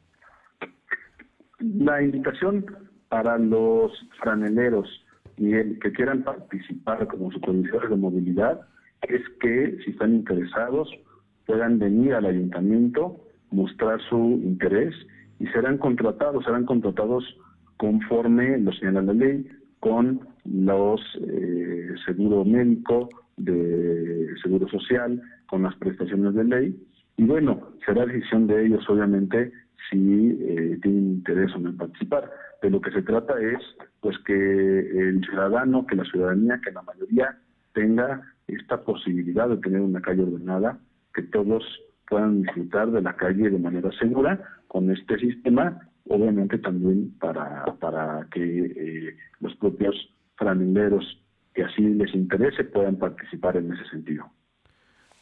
[1.58, 2.64] La invitación
[3.08, 3.92] para los
[4.22, 4.88] franeleros
[5.36, 8.60] y el que quieran participar como supervisores de movilidad
[9.02, 10.88] es que si están interesados
[11.46, 14.94] puedan venir al ayuntamiento, mostrar su interés
[15.42, 17.24] y serán contratados, serán contratados
[17.76, 19.44] conforme lo señala la ley,
[19.80, 26.86] con los eh, seguro médico, de seguro social, con las prestaciones de ley.
[27.16, 29.50] Y bueno, será decisión de ellos, obviamente,
[29.90, 32.30] si eh, tienen interés o no en participar.
[32.62, 33.58] De lo que se trata es,
[34.00, 37.36] pues, que el ciudadano, que la ciudadanía, que la mayoría
[37.72, 40.78] tenga esta posibilidad de tener una calle ordenada,
[41.12, 41.64] que todos
[42.08, 48.26] puedan disfrutar de la calle de manera segura con este sistema obviamente también para, para
[48.32, 49.94] que eh, los propios
[50.36, 51.04] franeleros
[51.54, 54.30] que así les interese puedan participar en ese sentido.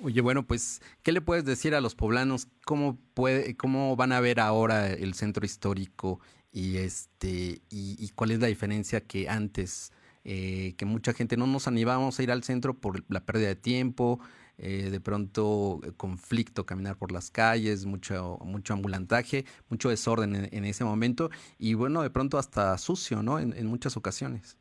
[0.03, 2.49] Oye, bueno, pues, ¿qué le puedes decir a los poblanos?
[2.65, 6.21] ¿Cómo puede, cómo van a ver ahora el centro histórico
[6.53, 9.93] y este y, cuál es la diferencia que antes,
[10.25, 13.57] eh, que mucha gente no nos animábamos a ir al centro por la pérdida de
[13.57, 14.21] tiempo,
[14.63, 20.65] eh, de pronto eh, conflicto, caminar por las calles, mucho, mucho ambulantaje, mucho desorden en,
[20.67, 23.39] ese momento y bueno, de pronto hasta sucio, ¿no?
[23.39, 24.59] En, muchas ocasiones.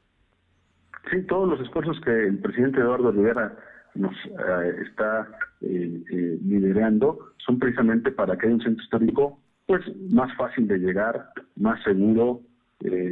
[1.12, 3.58] Sí, todos los esfuerzos que el presidente Eduardo Rivera
[3.96, 5.28] nos eh, está
[5.60, 9.82] liderando son precisamente para que haya un centro histórico pues
[10.12, 12.42] más fácil de llegar, más seguro,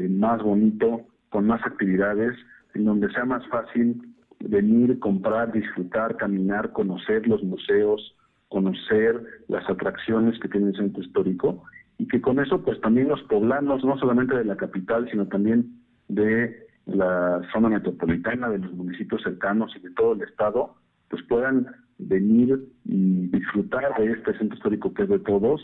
[0.09, 2.33] más bonito, con más actividades,
[2.73, 4.01] en donde sea más fácil
[4.39, 8.15] venir, comprar, disfrutar, caminar, conocer los museos,
[8.49, 11.63] conocer las atracciones que tiene el centro histórico
[11.97, 15.81] y que con eso pues también los poblanos, no solamente de la capital, sino también
[16.07, 20.75] de la zona metropolitana, de los municipios cercanos y de todo el estado,
[21.09, 21.67] pues puedan
[21.97, 25.61] venir y disfrutar de este centro histórico que es de todos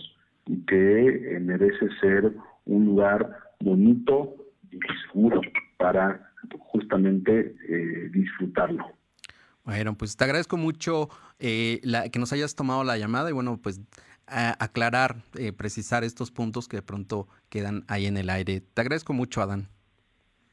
[0.48, 2.34] y que merece ser
[2.66, 4.36] un lugar bonito
[4.72, 5.42] y seguro
[5.78, 8.86] para justamente eh, disfrutarlo.
[9.64, 13.60] Bueno, pues te agradezco mucho eh, la, que nos hayas tomado la llamada y bueno,
[13.62, 13.82] pues
[14.26, 18.62] aclarar, eh, precisar estos puntos que de pronto quedan ahí en el aire.
[18.62, 19.68] Te agradezco mucho, Adán.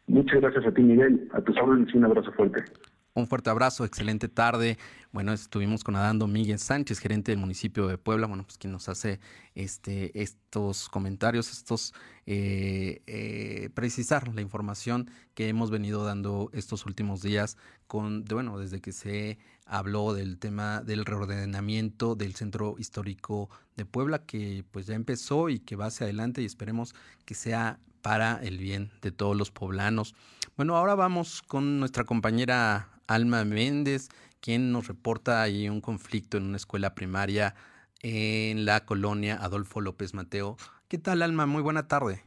[0.06, 1.28] Muchas gracias a ti, Miguel.
[1.32, 2.64] A tus órdenes y un abrazo fuerte.
[3.12, 4.78] Un fuerte abrazo, excelente tarde.
[5.10, 8.88] Bueno, estuvimos con Adán Domínguez Sánchez, gerente del municipio de Puebla, bueno, pues quien nos
[8.88, 9.18] hace
[9.56, 11.92] este, estos comentarios, estos
[12.26, 17.56] eh, eh, precisar la información que hemos venido dando estos últimos días
[17.88, 24.24] con, bueno, desde que se habló del tema del reordenamiento del centro histórico de Puebla,
[24.24, 26.94] que pues ya empezó y que va hacia adelante y esperemos
[27.24, 30.14] que sea para el bien de todos los poblanos.
[30.56, 34.08] Bueno, ahora vamos con nuestra compañera Alma Méndez,
[34.40, 37.56] quien nos reporta ahí un conflicto en una escuela primaria
[38.02, 40.56] en la colonia Adolfo López Mateo.
[40.86, 41.44] ¿Qué tal, Alma?
[41.46, 42.22] Muy buena tarde.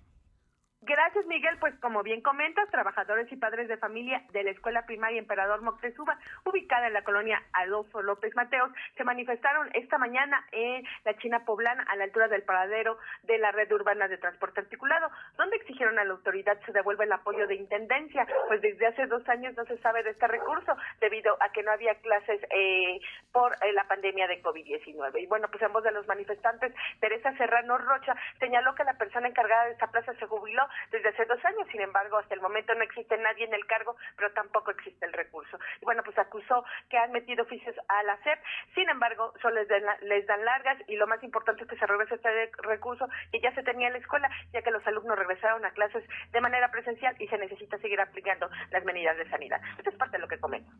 [1.14, 1.60] Gracias, Miguel.
[1.60, 6.18] Pues como bien comentas, trabajadores y padres de familia de la Escuela Primaria Emperador Moctezuma,
[6.44, 11.84] ubicada en la colonia Adolfo López Mateos, se manifestaron esta mañana en la China Poblana,
[11.84, 16.04] a la altura del paradero de la red urbana de transporte articulado, donde exigieron a
[16.04, 19.78] la autoridad se devuelva el apoyo de intendencia, pues desde hace dos años no se
[19.84, 23.00] sabe de este recurso, debido a que no había clases eh,
[23.32, 25.22] por eh, la pandemia de COVID-19.
[25.22, 29.66] Y bueno, pues voz de los manifestantes, Teresa Serrano Rocha señaló que la persona encargada
[29.66, 31.68] de esta plaza se jubiló desde hace dos años.
[31.72, 35.14] Sin embargo, hasta el momento no existe nadie en el cargo, pero tampoco existe el
[35.14, 35.58] recurso.
[35.82, 38.40] Y bueno, pues acusó que han metido oficios a la SEP.
[38.76, 39.68] Sin embargo, solo les,
[40.02, 43.54] les dan largas y lo más importante es que se regrese este recurso que ya
[43.54, 47.16] se tenía en la escuela, ya que los alumnos regresaron a clases de manera presencial
[47.20, 49.62] y se necesita seguir aplicando las medidas de sanidad.
[49.78, 50.72] Esto es parte de lo que comento.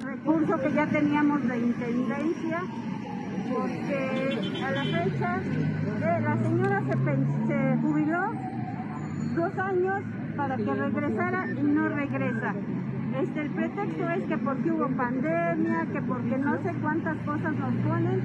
[0.00, 2.60] Recurso que ya teníamos de intendencia
[3.52, 6.92] porque a la fecha eh, la señora se,
[7.46, 8.53] se jubiló
[9.34, 10.02] dos años
[10.36, 12.54] para que regresara y no regresa.
[13.20, 17.74] Este, el pretexto es que porque hubo pandemia, que porque no sé cuántas cosas nos
[17.86, 18.20] ponen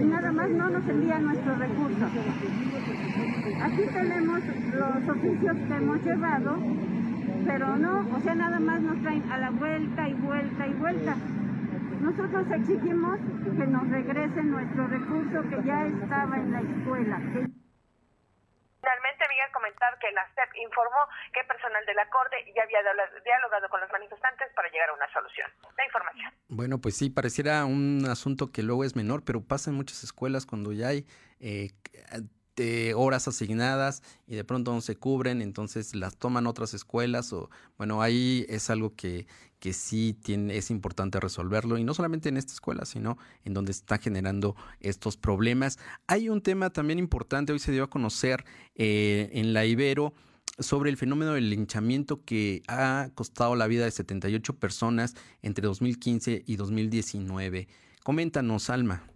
[0.00, 2.10] y nada más no nos envían nuestros recursos.
[3.62, 4.40] Aquí tenemos
[4.74, 6.58] los oficios que hemos llevado,
[7.46, 11.16] pero no, o sea, nada más nos traen a la vuelta y vuelta y vuelta.
[12.02, 17.20] Nosotros exigimos que nos regresen nuestro recurso que ya estaba en la escuela.
[19.52, 22.80] Comentar que la SEP informó que personal de la Corte ya había
[23.24, 25.50] dialogado con los manifestantes para llegar a una solución.
[25.76, 26.32] La información.
[26.48, 30.46] Bueno, pues sí, pareciera un asunto que luego es menor, pero pasa en muchas escuelas
[30.46, 31.06] cuando ya hay
[31.40, 31.70] eh,
[32.56, 37.50] de horas asignadas y de pronto no se cubren, entonces las toman otras escuelas o
[37.76, 39.26] bueno, ahí es algo que,
[39.60, 43.72] que sí tiene, es importante resolverlo y no solamente en esta escuela, sino en donde
[43.72, 45.78] está generando estos problemas.
[46.06, 48.44] Hay un tema también importante, hoy se dio a conocer
[48.74, 50.14] eh, en la Ibero
[50.58, 56.44] sobre el fenómeno del linchamiento que ha costado la vida de 78 personas entre 2015
[56.46, 57.68] y 2019.
[58.02, 59.15] Coméntanos, Alma.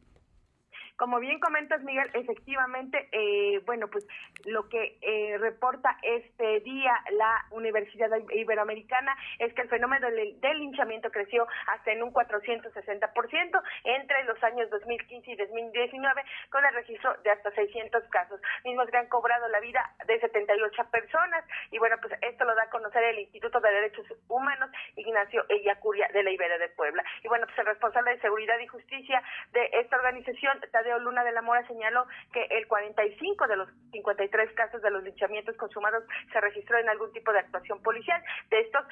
[1.00, 4.06] Como bien comentas, Miguel, efectivamente, eh, bueno, pues
[4.44, 11.10] lo que eh, reporta este día la Universidad Iberoamericana es que el fenómeno del, linchamiento
[11.10, 17.30] creció hasta en un 460% entre los años 2015 y 2019, con el registro de
[17.30, 21.46] hasta 600 casos, mismos que han cobrado la vida de 78 personas.
[21.70, 26.08] Y bueno, pues esto lo da a conocer el Instituto de Derechos Humanos, Ignacio Ellacuria
[26.12, 27.02] de la Ibera de Puebla.
[27.22, 27.46] Y bueno,
[27.80, 29.22] responsable de Seguridad y Justicia
[29.52, 30.60] de esta organización,
[31.00, 35.56] Luna de la Mora señaló que el 45 de los 53 casos de los linchamientos
[35.56, 38.22] consumados se registró en algún tipo de actuación policial.
[38.50, 38.84] De estos,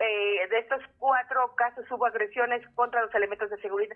[0.00, 3.94] eh, de estos cuatro casos hubo agresiones contra los elementos de seguridad,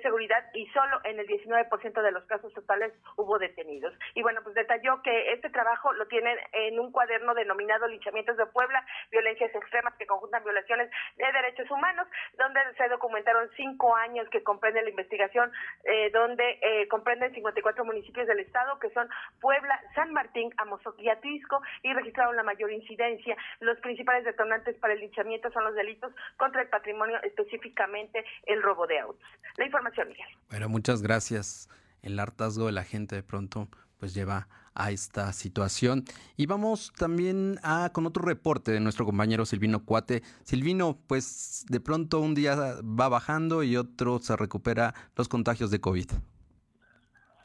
[0.00, 3.94] seguridad y solo en el 19% de los casos totales hubo detenidos.
[4.14, 8.46] Y bueno, pues detalló que este trabajo lo tienen en un cuaderno denominado Linchamientos de
[8.46, 14.42] Puebla, violencias extremas que conjuntan violaciones de derechos humanos, donde se documentaron cinco años que
[14.42, 15.52] comprende la investigación,
[15.84, 19.08] eh, donde eh, comprenden 54 municipios del estado, que son
[19.40, 23.36] Puebla, San Martín, Amozoc y Atlisco, y registraron la mayor incidencia.
[23.60, 28.86] Los principales detonantes para el linchamiento son los delitos contra el patrimonio, específicamente el robo
[28.86, 29.28] de autos.
[29.56, 30.26] La información, Miguel.
[30.50, 31.68] Bueno, muchas gracias.
[32.02, 33.68] El hartazgo de la gente de pronto
[33.98, 36.04] pues lleva a esta situación.
[36.36, 40.22] Y vamos también a, con otro reporte de nuestro compañero Silvino Cuate.
[40.42, 45.80] Silvino, pues de pronto un día va bajando y otro se recupera los contagios de
[45.80, 46.10] COVID.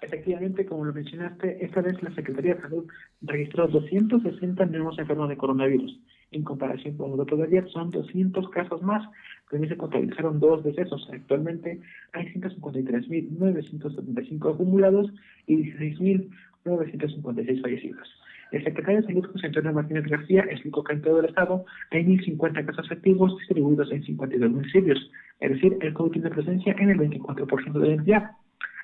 [0.01, 2.87] Efectivamente, como lo mencionaste, esta vez la Secretaría de Salud
[3.21, 5.99] registró 260 nuevos enfermos de coronavirus.
[6.31, 9.03] En comparación con los otros de ayer, son 200 casos más.
[9.49, 11.09] También se contabilizaron dos decesos.
[11.11, 11.81] Actualmente
[12.13, 15.11] hay 153.975 acumulados
[15.47, 18.07] y 16.956 fallecidos.
[18.51, 22.03] El secretario de Salud, José Antonio Martínez García, explicó que en todo el estado hay
[22.03, 25.11] 1.050 casos activos distribuidos en 52 municipios.
[25.39, 28.31] Es decir, el COVID tiene presencia en el 24% de la entidad.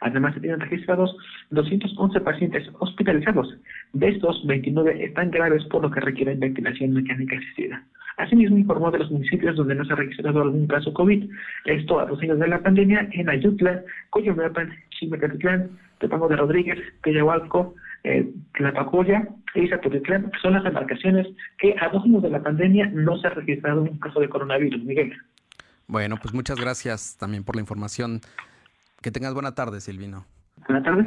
[0.06, 1.18] Además, se tienen registrados
[1.49, 3.58] 211 pacientes hospitalizados.
[3.93, 7.84] De estos, 29 están graves por lo que requieren ventilación mecánica asistida.
[8.18, 11.28] Asimismo, informó de los municipios donde no se ha registrado algún caso COVID.
[11.66, 13.82] Esto a dos años de la pandemia en Ayutla,
[14.12, 21.26] Coyomepan, Chimecatitlán, Tepango de Rodríguez, Peyahualco, eh, Tlapacoya y Zaputitlán son las embarcaciones
[21.58, 24.84] que a dos años de la pandemia no se ha registrado un caso de coronavirus.
[24.84, 25.14] Miguel.
[25.88, 28.22] Bueno, pues muchas gracias también por la información.
[29.06, 30.26] Que tengas buena tarde, Silvino.
[30.68, 31.06] Buenas tardes.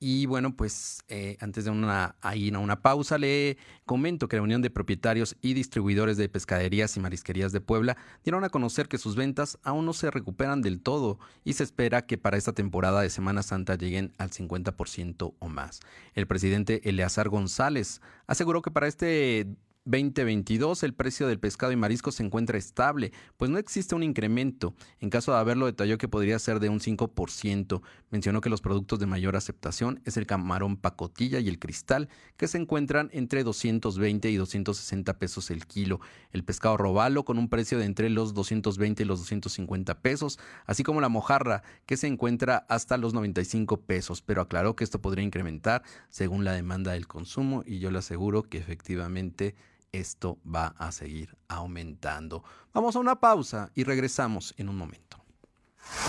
[0.00, 4.62] Y bueno, pues eh, antes de una, ahí, una pausa, le comento que la Unión
[4.62, 9.16] de Propietarios y Distribuidores de Pescaderías y Marisquerías de Puebla dieron a conocer que sus
[9.16, 13.10] ventas aún no se recuperan del todo y se espera que para esta temporada de
[13.10, 15.80] Semana Santa lleguen al 50% o más.
[16.14, 19.46] El presidente Eleazar González aseguró que para este
[19.88, 24.74] 2022 el precio del pescado y marisco se encuentra estable, pues no existe un incremento.
[25.00, 27.80] En caso de haberlo, detalló que podría ser de un 5%.
[28.10, 32.48] Mencionó que los productos de mayor aceptación es el camarón pacotilla y el cristal, que
[32.48, 36.00] se encuentran entre 220 y 260 pesos el kilo.
[36.32, 40.82] El pescado robalo con un precio de entre los 220 y los 250 pesos, así
[40.82, 45.24] como la mojarra, que se encuentra hasta los 95 pesos, pero aclaró que esto podría
[45.24, 49.54] incrementar según la demanda del consumo y yo le aseguro que efectivamente
[49.92, 52.44] esto va a seguir aumentando.
[52.72, 55.18] Vamos a una pausa y regresamos en un momento.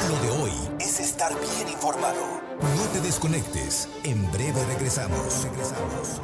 [0.09, 2.41] Lo de hoy es estar bien informado.
[2.75, 3.87] No te desconectes.
[4.03, 5.43] En breve regresamos.
[5.43, 6.21] Regresamos.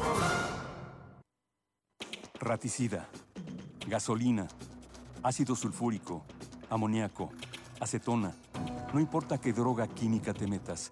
[2.40, 3.08] Raticida,
[3.88, 4.48] gasolina,
[5.24, 6.24] ácido sulfúrico,
[6.70, 7.32] amoníaco,
[7.80, 8.36] acetona.
[8.94, 10.92] No importa qué droga química te metas.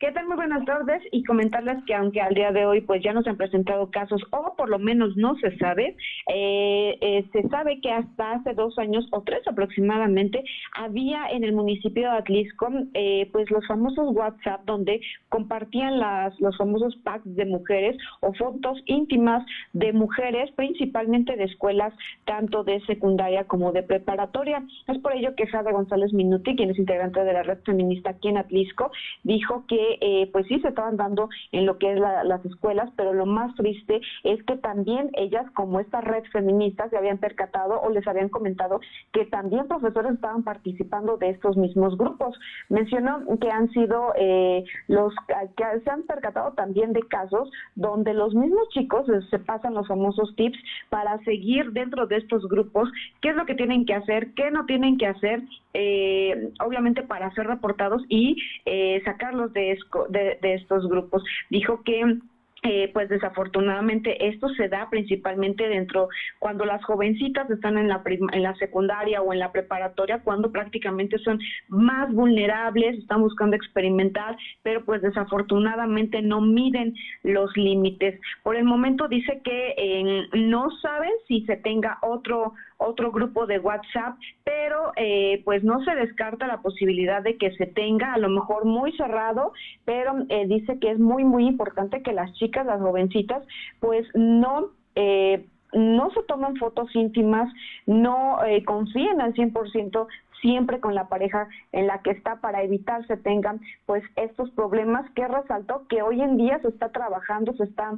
[0.00, 0.28] ¿Qué tal?
[0.28, 3.28] Muy buenas tardes y comentarles que aunque al día de hoy pues ya no se
[3.28, 5.94] han presentado casos o por lo menos no se sabe,
[6.32, 10.42] eh, eh, se sabe que hasta hace dos años o tres aproximadamente
[10.72, 16.56] había en el municipio de Atlisco eh, pues los famosos WhatsApp donde compartían las los
[16.56, 19.44] famosos packs de mujeres o fotos íntimas
[19.74, 21.92] de mujeres principalmente de escuelas
[22.24, 24.64] tanto de secundaria como de preparatoria.
[24.88, 28.28] Es por ello que Jade González Minuti, quien es integrante de la red feminista aquí
[28.28, 28.90] en Atlisco,
[29.24, 33.12] dijo que eh, pues sí se estaban dando en lo que es las escuelas, pero
[33.12, 37.90] lo más triste es que también ellas, como esta red feminista, se habían percatado o
[37.90, 38.80] les habían comentado
[39.12, 42.38] que también profesores estaban participando de estos mismos grupos.
[42.68, 48.34] Mencionó que han sido eh, los que se han percatado también de casos donde los
[48.34, 53.36] mismos chicos se pasan los famosos tips para seguir dentro de estos grupos, qué es
[53.36, 55.42] lo que tienen que hacer, qué no tienen que hacer,
[55.74, 58.36] eh, obviamente para ser reportados y
[59.04, 59.78] sacarlos de
[60.10, 61.22] de, estos grupos.
[61.50, 62.18] Dijo que
[62.62, 66.08] eh, pues desafortunadamente esto se da principalmente dentro
[66.38, 71.16] cuando las jovencitas están en la en la secundaria o en la preparatoria cuando prácticamente
[71.20, 78.64] son más vulnerables están buscando experimentar pero pues desafortunadamente no miden los límites por el
[78.64, 84.92] momento dice que eh, no saben si se tenga otro otro grupo de WhatsApp, pero
[84.96, 88.92] eh, pues no se descarta la posibilidad de que se tenga, a lo mejor muy
[88.96, 89.52] cerrado,
[89.84, 93.46] pero eh, dice que es muy, muy importante que las chicas, las jovencitas,
[93.78, 94.70] pues no...
[94.94, 97.48] Eh, no se tomen fotos íntimas,
[97.86, 100.08] no eh, confíen al 100%
[100.40, 105.08] siempre con la pareja en la que está para evitar se tengan pues estos problemas
[105.12, 107.92] que resaltó que hoy en día se está trabajando, se está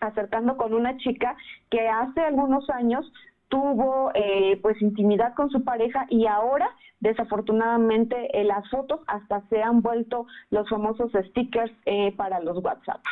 [0.00, 1.36] acercando con una chica
[1.68, 3.12] que hace algunos años
[3.50, 6.70] tuvo eh, pues intimidad con su pareja y ahora
[7.00, 13.02] desafortunadamente en las fotos hasta se han vuelto los famosos stickers eh, para los WhatsApp.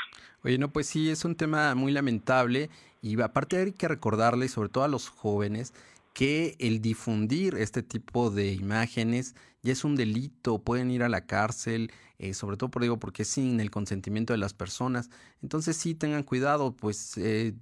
[0.44, 2.70] Oye, no, pues sí, es un tema muy lamentable
[3.02, 5.74] y aparte hay que recordarle, sobre todo a los jóvenes,
[6.14, 11.26] que el difundir este tipo de imágenes ya es un delito, pueden ir a la
[11.26, 15.10] cárcel, eh, sobre todo por digo porque sin el consentimiento de las personas.
[15.42, 17.54] Entonces sí tengan cuidado, pues eh,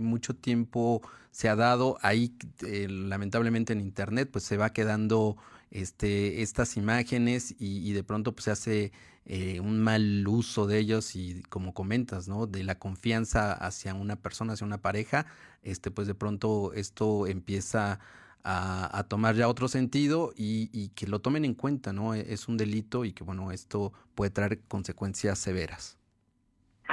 [0.00, 2.34] mucho tiempo se ha dado ahí,
[2.66, 5.36] eh, lamentablemente en internet, pues se va quedando
[5.70, 8.92] este, estas imágenes y, de pronto pues se hace
[9.26, 12.46] eh, un mal uso de ellos y como comentas, ¿no?
[12.46, 15.26] De la confianza hacia una persona, hacia una pareja,
[15.62, 18.00] este, pues de pronto esto empieza
[18.42, 22.14] a, tomar ya otro sentido y, y, que lo tomen en cuenta, ¿no?
[22.14, 25.98] Es un delito y que bueno, esto puede traer consecuencias severas.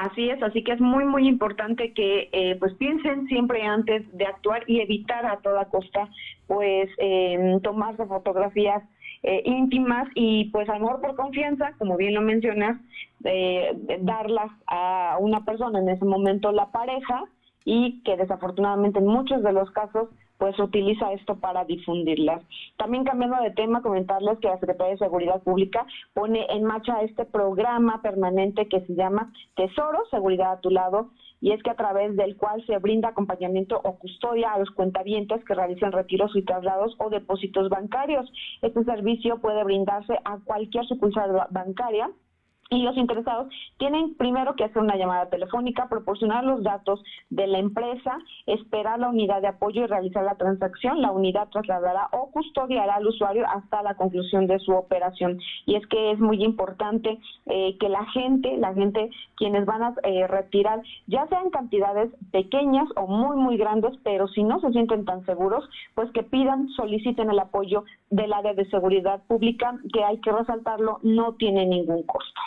[0.04, 4.26] Así es, así que es muy, muy importante que eh, pues piensen siempre antes de
[4.26, 6.10] actuar y evitar a toda costa
[6.46, 8.84] pues eh, tomarse fotografías
[9.24, 12.82] eh, íntimas y pues a lo mejor por confianza, como bien lo mencionas,
[13.24, 17.24] eh, darlas a una persona, en ese momento la pareja,
[17.64, 22.44] y que desafortunadamente en muchos de los casos pues utiliza esto para difundirlas.
[22.78, 27.26] También cambiando de tema, comentarles que la Secretaría de Seguridad Pública pone en marcha este
[27.26, 31.10] programa permanente que se llama Tesoro, Seguridad a tu lado,
[31.44, 35.44] y es que a través del cual se brinda acompañamiento o custodia a los cuentavientes
[35.44, 38.32] que realizan retiros y traslados o depósitos bancarios.
[38.62, 42.10] Este servicio puede brindarse a cualquier sucursal bancaria
[42.70, 43.48] y los interesados
[43.78, 49.10] tienen primero que hacer una llamada telefónica, proporcionar los datos de la empresa, esperar la
[49.10, 51.02] unidad de apoyo y realizar la transacción.
[51.02, 55.40] La unidad trasladará o custodiará al usuario hasta la conclusión de su operación.
[55.66, 59.94] Y es que es muy importante eh, que la gente, la gente quienes van a
[60.04, 65.06] eh, retirar, ya sean cantidades pequeñas o muy, muy grandes, pero si no se sienten
[65.06, 65.64] tan seguros,
[65.96, 71.00] pues que pidan, soliciten el apoyo del área de seguridad pública, que hay que resaltarlo,
[71.04, 72.42] no tiene ningún costo.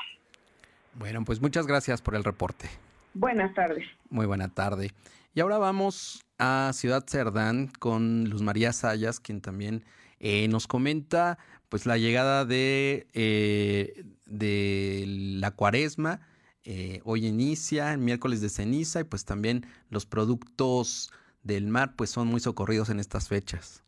[0.98, 2.68] Bueno, pues muchas gracias por el reporte.
[3.14, 3.84] Buenas tardes.
[4.10, 4.92] Muy buena tarde.
[5.34, 9.84] Y ahora vamos a Ciudad Cerdán con Luz María Sayas, quien también
[10.20, 11.38] eh, nos comenta
[11.68, 16.20] pues la llegada de, eh, de la cuaresma.
[16.64, 22.10] Eh, hoy inicia, el miércoles de ceniza, y pues también los productos del mar pues
[22.10, 23.84] son muy socorridos en estas fechas.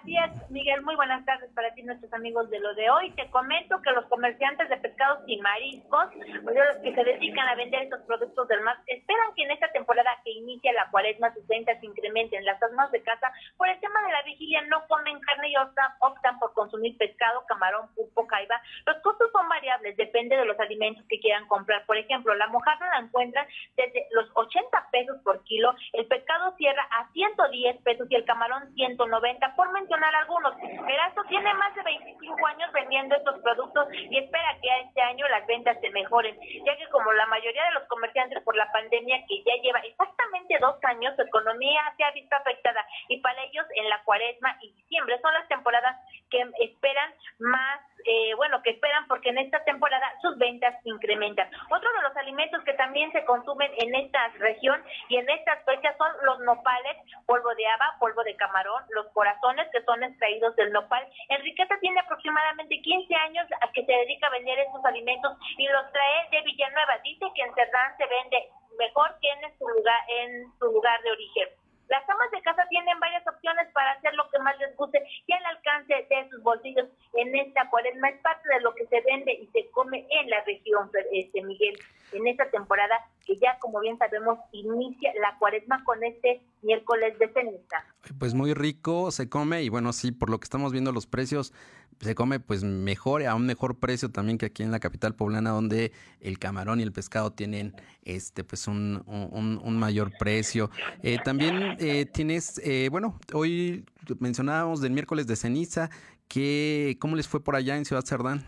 [0.00, 3.10] Así es, Miguel, muy buenas tardes para ti, nuestros amigos de lo de hoy.
[3.12, 6.06] Te comento que los comerciantes de pescados y mariscos,
[6.44, 9.72] pues los que se dedican a vender estos productos del mar, esperan que en esta
[9.72, 12.44] temporada que inicia la cuaresma sus ventas incrementen.
[12.44, 15.90] Las almas de casa, por el tema de la vigilia, no comen carne y optan,
[16.00, 18.62] optan por consumir pescado, camarón, pulpo, caiba.
[18.86, 21.84] Los costos son variables, depende de los alimentos que quieran comprar.
[21.86, 26.86] Por ejemplo, la mojarra la encuentran desde los 80 pesos por kilo, el pescado cierra
[26.92, 30.54] a 110 pesos y el camarón 190 por mencionar algunos.
[30.88, 35.46] Erasto tiene más de 25 años vendiendo estos productos y espera que este año las
[35.46, 39.42] ventas se mejoren, ya que como la mayoría de los comerciantes por la pandemia que
[39.42, 43.88] ya lleva exactamente dos años, su economía se ha visto afectada y para ellos en
[43.88, 45.96] la cuaresma y diciembre son las temporadas
[46.30, 47.77] que esperan más
[48.08, 51.50] eh, bueno, que esperan porque en esta temporada sus ventas incrementan.
[51.68, 55.94] Otro de los alimentos que también se consumen en esta región y en estas fechas
[55.98, 56.96] son los nopales,
[57.26, 61.06] polvo de haba, polvo de camarón, los corazones que son extraídos del nopal.
[61.28, 65.92] Enriqueta tiene aproximadamente 15 años a que se dedica a vender estos alimentos y los
[65.92, 66.96] trae de Villanueva.
[67.04, 68.48] Dice que en Cerdán se vende
[68.78, 71.48] mejor que en su lugar, en su lugar de origen.
[71.88, 75.32] Las amas de casa tienen varias opciones para hacer lo que más les guste y
[75.32, 78.08] al alcance de sus bolsillos en esta cuaresma.
[78.10, 81.78] Es parte de lo que se vende y se come en la región, este Miguel,
[82.12, 87.28] en esta temporada que ya, como bien sabemos, inicia la cuaresma con este miércoles de
[87.28, 87.84] ceniza.
[88.18, 91.52] Pues muy rico se come y bueno, sí, por lo que estamos viendo los precios,
[92.00, 95.50] se come pues mejor, a un mejor precio también que aquí en la capital poblana
[95.50, 100.70] donde el camarón y el pescado tienen este pues un, un, mayor precio.
[101.02, 103.84] Eh, también eh, tienes, eh, bueno, hoy
[104.20, 105.90] mencionábamos del miércoles de ceniza,
[106.28, 108.44] que, ¿cómo les fue por allá en Ciudad Cerdán?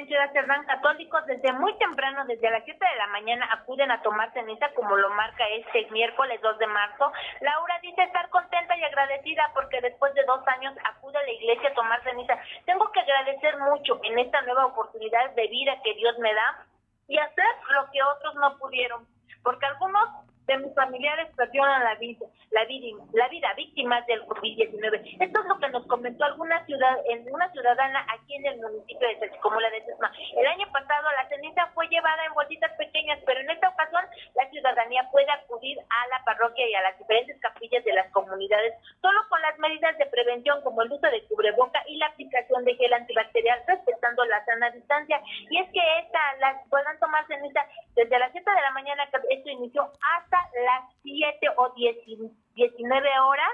[0.00, 4.02] en Ciudad Cerdán, católicos desde muy temprano, desde las 7 de la mañana, acuden a
[4.02, 7.12] tomar ceniza, como lo marca este miércoles 2 de marzo.
[7.40, 11.70] Laura dice estar contenta y agradecida porque después de dos años acude a la iglesia
[11.70, 12.38] a tomar ceniza.
[12.64, 16.66] Tengo que agradecer mucho en esta nueva oportunidad de vida que Dios me da
[17.08, 19.06] y hacer lo que otros no pudieron,
[19.42, 20.08] porque algunos
[20.50, 25.22] de mis familiares perdieron la vida, la vida, la vida víctimas del COVID-19.
[25.22, 29.06] Esto es lo que nos comentó alguna ciudad, en una ciudadana aquí en el municipio
[29.06, 30.10] de Sachicomula de Sesma.
[30.36, 34.02] El año pasado la ceniza fue llevada en bolsitas pequeñas, pero en esta ocasión
[34.34, 38.74] la ciudadanía puede acudir a la parroquia y a las diferentes capillas de las comunidades,
[39.00, 42.74] solo con las medidas de prevención como el uso de cubreboca y la aplicación de
[42.74, 45.22] gel antibacterial, respetando la sana distancia.
[45.48, 49.34] Y es que esta las puedan tomar ceniza desde las 7 de la mañana, que
[49.34, 53.50] esto inició, hasta las 7 o 19 horas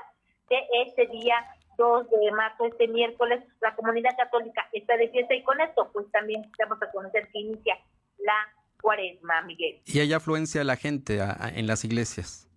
[0.48, 1.36] de este día
[1.78, 6.10] 2 de marzo, este miércoles, la comunidad católica está de fiesta y con esto pues
[6.10, 7.78] también vamos a conocer que inicia
[8.18, 8.34] la
[8.80, 9.80] cuaresma, Miguel.
[9.86, 11.18] ¿Y hay afluencia de la gente
[11.54, 12.48] en las iglesias?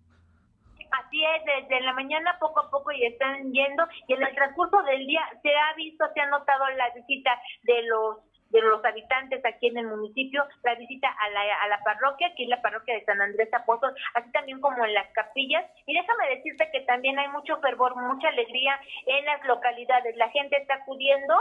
[0.92, 4.82] Así es, desde la mañana poco a poco y están yendo y en el transcurso
[4.82, 7.30] del día se ha visto, se ha notado la visita
[7.62, 8.16] de los
[8.50, 12.44] de los habitantes aquí en el municipio, la visita a la, a la parroquia, que
[12.44, 15.64] es la parroquia de San Andrés Apóstol, así también como en las capillas.
[15.86, 20.16] Y déjame decirte que también hay mucho fervor, mucha alegría en las localidades.
[20.16, 21.34] La gente está acudiendo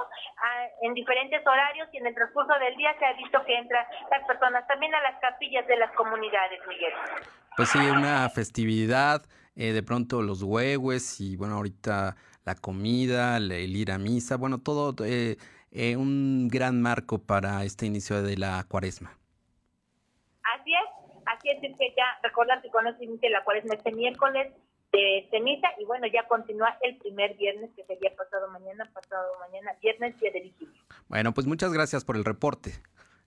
[0.81, 4.25] en diferentes horarios y en el transcurso del día se ha visto que entran las
[4.25, 6.93] personas también a las capillas de las comunidades, Miguel.
[7.55, 9.23] Pues sí, una festividad,
[9.55, 14.59] eh, de pronto los huehues y bueno, ahorita la comida, el ir a misa, bueno,
[14.59, 14.95] todo...
[15.05, 15.37] Eh,
[15.71, 19.17] eh, un gran marco para este inicio de la cuaresma.
[20.43, 24.53] Así es, así es, que ya recordar que con inicio de la cuaresma este miércoles
[24.91, 29.71] de ceniza y bueno, ya continúa el primer viernes que sería pasado mañana, pasado mañana,
[29.81, 30.81] viernes día de vigilia.
[31.07, 32.71] Bueno, pues muchas gracias por el reporte.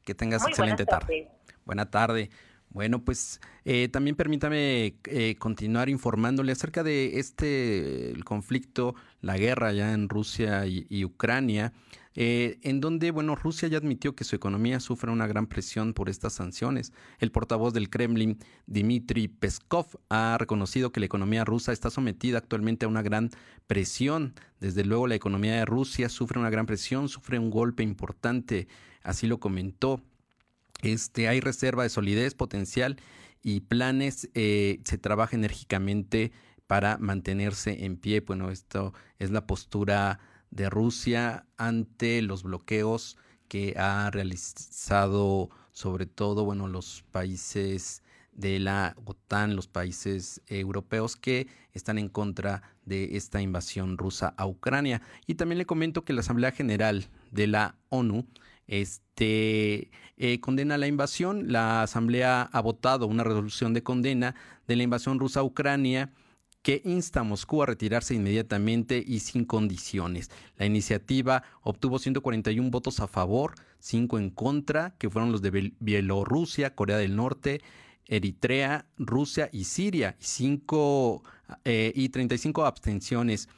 [0.05, 1.29] Que tengas excelente tarde.
[1.65, 2.31] Buena tarde.
[2.71, 9.71] Bueno, pues eh, también permítame eh, continuar informándole acerca de este el conflicto, la guerra
[9.71, 11.73] ya en Rusia y Ucrania.
[12.15, 16.09] Eh, en donde, bueno, Rusia ya admitió que su economía sufre una gran presión por
[16.09, 16.93] estas sanciones.
[17.19, 22.85] El portavoz del Kremlin, Dmitry Peskov, ha reconocido que la economía rusa está sometida actualmente
[22.85, 23.31] a una gran
[23.67, 24.35] presión.
[24.61, 28.69] Desde luego, la economía de Rusia sufre una gran presión, sufre un golpe importante,
[29.03, 30.03] así lo comentó.
[30.83, 32.97] Este, hay reserva de solidez potencial
[33.43, 36.33] y planes, eh, se trabaja enérgicamente
[36.67, 38.21] para mantenerse en pie.
[38.21, 40.21] Bueno, esto es la postura
[40.53, 43.17] de Rusia ante los bloqueos
[43.49, 51.49] que ha realizado sobre todo bueno los países de la OTAN, los países europeos que
[51.73, 55.03] están en contra de esta invasión rusa a Ucrania.
[55.27, 58.27] Y también le comento que la Asamblea General de la ONU
[58.67, 61.53] este, eh, condena la invasión.
[61.53, 64.35] La Asamblea ha votado una resolución de condena
[64.67, 66.13] de la invasión rusa a Ucrania
[66.63, 70.31] que insta a Moscú a retirarse inmediatamente y sin condiciones.
[70.57, 76.75] La iniciativa obtuvo 141 votos a favor, 5 en contra, que fueron los de Bielorrusia,
[76.75, 77.61] Corea del Norte,
[78.07, 81.23] Eritrea, Rusia y Siria, y, 5,
[81.65, 83.49] eh, y 35 abstenciones.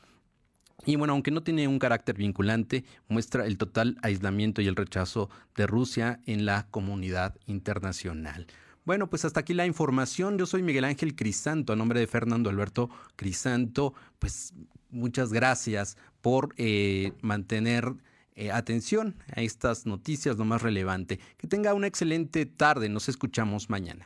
[0.87, 5.31] Y bueno, aunque no tiene un carácter vinculante, muestra el total aislamiento y el rechazo
[5.57, 8.47] de Rusia en la comunidad internacional.
[8.85, 10.39] Bueno, pues hasta aquí la información.
[10.39, 13.95] Yo soy Miguel Ángel Crisanto, a nombre de Fernando Alberto Crisanto.
[14.19, 14.53] Pues
[14.91, 17.95] muchas gracias por eh, mantener
[18.35, 21.19] eh, atención a estas noticias, lo más relevante.
[21.39, 22.89] Que tenga una excelente tarde.
[22.89, 24.05] Nos escuchamos mañana.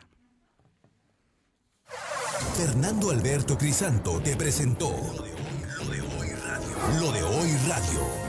[2.55, 6.99] Fernando Alberto Crisanto te presentó Lo de Hoy Radio.
[6.99, 8.28] Lo de Hoy Radio.